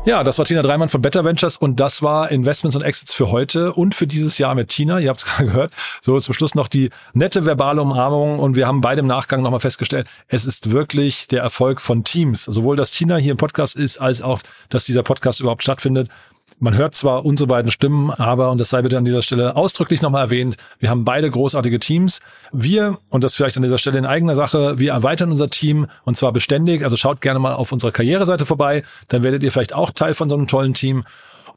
Ja, 0.10 0.24
das 0.24 0.40
war 0.40 0.46
Tina 0.46 0.64
Dreimann 0.64 0.90
von 0.90 1.04
Better 1.04 1.24
Ventures 1.24 1.56
und 1.56 1.80
das 1.80 2.02
war 2.02 2.32
Investments 2.32 2.76
und 2.76 2.82
Exits 2.82 3.14
für 3.14 3.30
heute 3.30 3.74
und 3.74 3.94
für 3.94 4.08
dieses 4.08 4.40
Jahr 4.40 4.56
mit 4.56 4.70
Tina. 4.70 4.98
Ihr 4.98 5.10
habt 5.10 5.20
es 5.20 5.26
gerade 5.28 5.46
gehört. 5.46 5.74
So 6.02 6.20
zum 6.20 6.34
Schluss 6.34 6.56
noch 6.56 6.68
die 6.68 6.90
nette 7.14 7.46
verbale 7.46 7.80
Umarmung 7.80 8.40
und 8.40 8.56
wir 8.56 8.66
haben 8.66 8.82
beide 8.82 9.02
im 9.02 9.06
Nachgang 9.06 9.44
nochmal 9.44 9.60
festgestellt, 9.60 10.08
es 10.28 10.46
ist 10.46 10.72
wirklich 10.72 11.28
der 11.28 11.44
Erfolg 11.44 11.80
von 11.80 12.04
Teams. 12.04 12.46
Sowohl, 12.46 12.76
dass 12.76 12.90
Tina 12.90 13.18
hier 13.18 13.34
im 13.34 13.38
Podcast 13.38 13.76
ist, 13.76 14.00
als 14.00 14.24
auch, 14.24 14.40
dass 14.70 14.84
dieser 14.84 15.04
Podcast 15.04 15.42
überhaupt 15.42 15.62
stattfindet. 15.62 16.10
Man 16.62 16.76
hört 16.76 16.94
zwar 16.94 17.26
unsere 17.26 17.48
beiden 17.48 17.72
Stimmen, 17.72 18.12
aber, 18.12 18.52
und 18.52 18.58
das 18.58 18.70
sei 18.70 18.82
bitte 18.82 18.98
an 18.98 19.06
dieser 19.06 19.22
Stelle 19.22 19.56
ausdrücklich 19.56 20.02
nochmal 20.02 20.26
erwähnt, 20.26 20.58
wir 20.80 20.90
haben 20.90 21.06
beide 21.06 21.32
großartige 21.32 21.80
Teams. 21.80 22.20
Wir, 22.52 22.98
und 23.08 23.24
das 23.24 23.36
vielleicht 23.36 23.56
an 23.56 23.64
dieser 23.64 23.78
Stelle 23.78 23.98
in 23.98 24.06
eigener 24.06 24.36
Sache, 24.36 24.78
wir 24.78 24.92
erweitern 24.92 25.32
unser 25.32 25.50
Team 25.50 25.88
und 26.04 26.18
zwar 26.18 26.34
beständig. 26.34 26.84
Also 26.84 26.98
schaut 26.98 27.22
gerne 27.22 27.40
mal 27.40 27.54
auf 27.54 27.72
unserer 27.72 27.92
Karriereseite 27.92 28.46
vorbei, 28.46 28.84
dann 29.08 29.24
werdet 29.24 29.42
ihr 29.44 29.54
vielleicht 29.54 29.74
auch 29.74 29.92
Teil 29.92 30.14
von 30.14 30.28
so 30.30 30.36
einem 30.36 30.48
tollen 30.48 30.74
Team. 30.74 31.06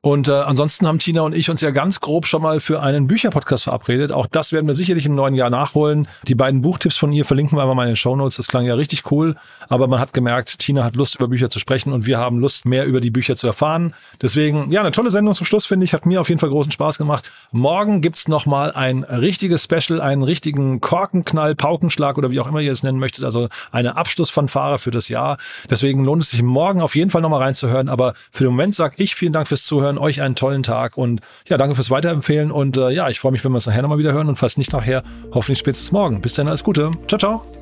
Und 0.04 0.26
äh, 0.26 0.32
ansonsten 0.32 0.88
haben 0.88 0.98
Tina 0.98 1.20
und 1.22 1.32
ich 1.32 1.48
uns 1.48 1.60
ja 1.60 1.70
ganz 1.70 2.00
grob 2.00 2.26
schon 2.26 2.42
mal 2.42 2.58
für 2.58 2.82
einen 2.82 3.06
Bücherpodcast 3.06 3.62
verabredet. 3.62 4.10
Auch 4.10 4.26
das 4.26 4.50
werden 4.50 4.66
wir 4.66 4.74
sicherlich 4.74 5.06
im 5.06 5.14
neuen 5.14 5.36
Jahr 5.36 5.48
nachholen. 5.48 6.08
Die 6.26 6.34
beiden 6.34 6.60
Buchtipps 6.60 6.96
von 6.96 7.12
ihr 7.12 7.24
verlinken 7.24 7.56
wir 7.56 7.62
einfach 7.62 7.76
mal 7.76 7.84
in 7.84 7.90
den 7.90 7.96
Show 7.96 8.16
Notes. 8.16 8.36
Das 8.36 8.48
klang 8.48 8.64
ja 8.64 8.74
richtig 8.74 9.12
cool. 9.12 9.36
Aber 9.68 9.86
man 9.86 10.00
hat 10.00 10.12
gemerkt, 10.12 10.58
Tina 10.58 10.82
hat 10.82 10.96
Lust, 10.96 11.14
über 11.14 11.28
Bücher 11.28 11.50
zu 11.50 11.60
sprechen 11.60 11.92
und 11.92 12.04
wir 12.04 12.18
haben 12.18 12.40
Lust, 12.40 12.66
mehr 12.66 12.84
über 12.84 13.00
die 13.00 13.12
Bücher 13.12 13.36
zu 13.36 13.46
erfahren. 13.46 13.94
Deswegen, 14.20 14.72
ja, 14.72 14.80
eine 14.80 14.90
tolle 14.90 15.12
Sendung 15.12 15.36
zum 15.36 15.46
Schluss, 15.46 15.66
finde 15.66 15.84
ich. 15.84 15.94
Hat 15.94 16.04
mir 16.04 16.20
auf 16.20 16.28
jeden 16.28 16.40
Fall 16.40 16.50
großen 16.50 16.72
Spaß 16.72 16.98
gemacht. 16.98 17.30
Morgen 17.52 18.00
gibt's 18.00 18.26
noch 18.26 18.44
mal 18.44 18.72
ein 18.72 19.04
richtiges 19.04 19.62
Special, 19.62 20.00
einen 20.00 20.24
richtigen 20.24 20.80
Korkenknall, 20.80 21.54
Paukenschlag 21.54 22.18
oder 22.18 22.32
wie 22.32 22.40
auch 22.40 22.48
immer 22.48 22.60
ihr 22.60 22.72
es 22.72 22.82
nennen 22.82 22.98
möchtet. 22.98 23.22
Also 23.22 23.48
eine 23.70 23.96
Abschlussfanfare 23.96 24.80
für 24.80 24.90
das 24.90 25.08
Jahr. 25.08 25.38
Deswegen 25.70 26.04
lohnt 26.04 26.24
es 26.24 26.30
sich 26.30 26.42
morgen 26.42 26.80
auf 26.80 26.96
jeden 26.96 27.12
Fall 27.12 27.22
noch 27.22 27.30
mal 27.30 27.38
reinzuhören. 27.38 27.88
Aber 27.88 28.14
für 28.32 28.42
den 28.42 28.50
Moment 28.50 28.74
sage 28.74 28.94
ich 28.96 29.14
vielen 29.14 29.32
Dank 29.32 29.46
fürs 29.46 29.64
Zuhören, 29.64 29.91
euch 29.98 30.22
einen 30.22 30.34
tollen 30.34 30.62
Tag 30.62 30.96
und 30.96 31.20
ja, 31.48 31.58
danke 31.58 31.74
fürs 31.74 31.90
Weiterempfehlen 31.90 32.50
und 32.50 32.76
äh, 32.76 32.90
ja, 32.90 33.08
ich 33.08 33.20
freue 33.20 33.32
mich, 33.32 33.44
wenn 33.44 33.52
wir 33.52 33.58
es 33.58 33.66
nachher 33.66 33.82
nochmal 33.82 33.98
wieder 33.98 34.12
hören 34.12 34.28
und 34.28 34.36
falls 34.36 34.56
nicht 34.56 34.72
nachher, 34.72 35.02
hoffentlich 35.32 35.58
spätestens 35.58 35.92
morgen. 35.92 36.20
Bis 36.20 36.34
dann, 36.34 36.48
alles 36.48 36.64
Gute. 36.64 36.92
Ciao, 37.06 37.18
ciao. 37.18 37.61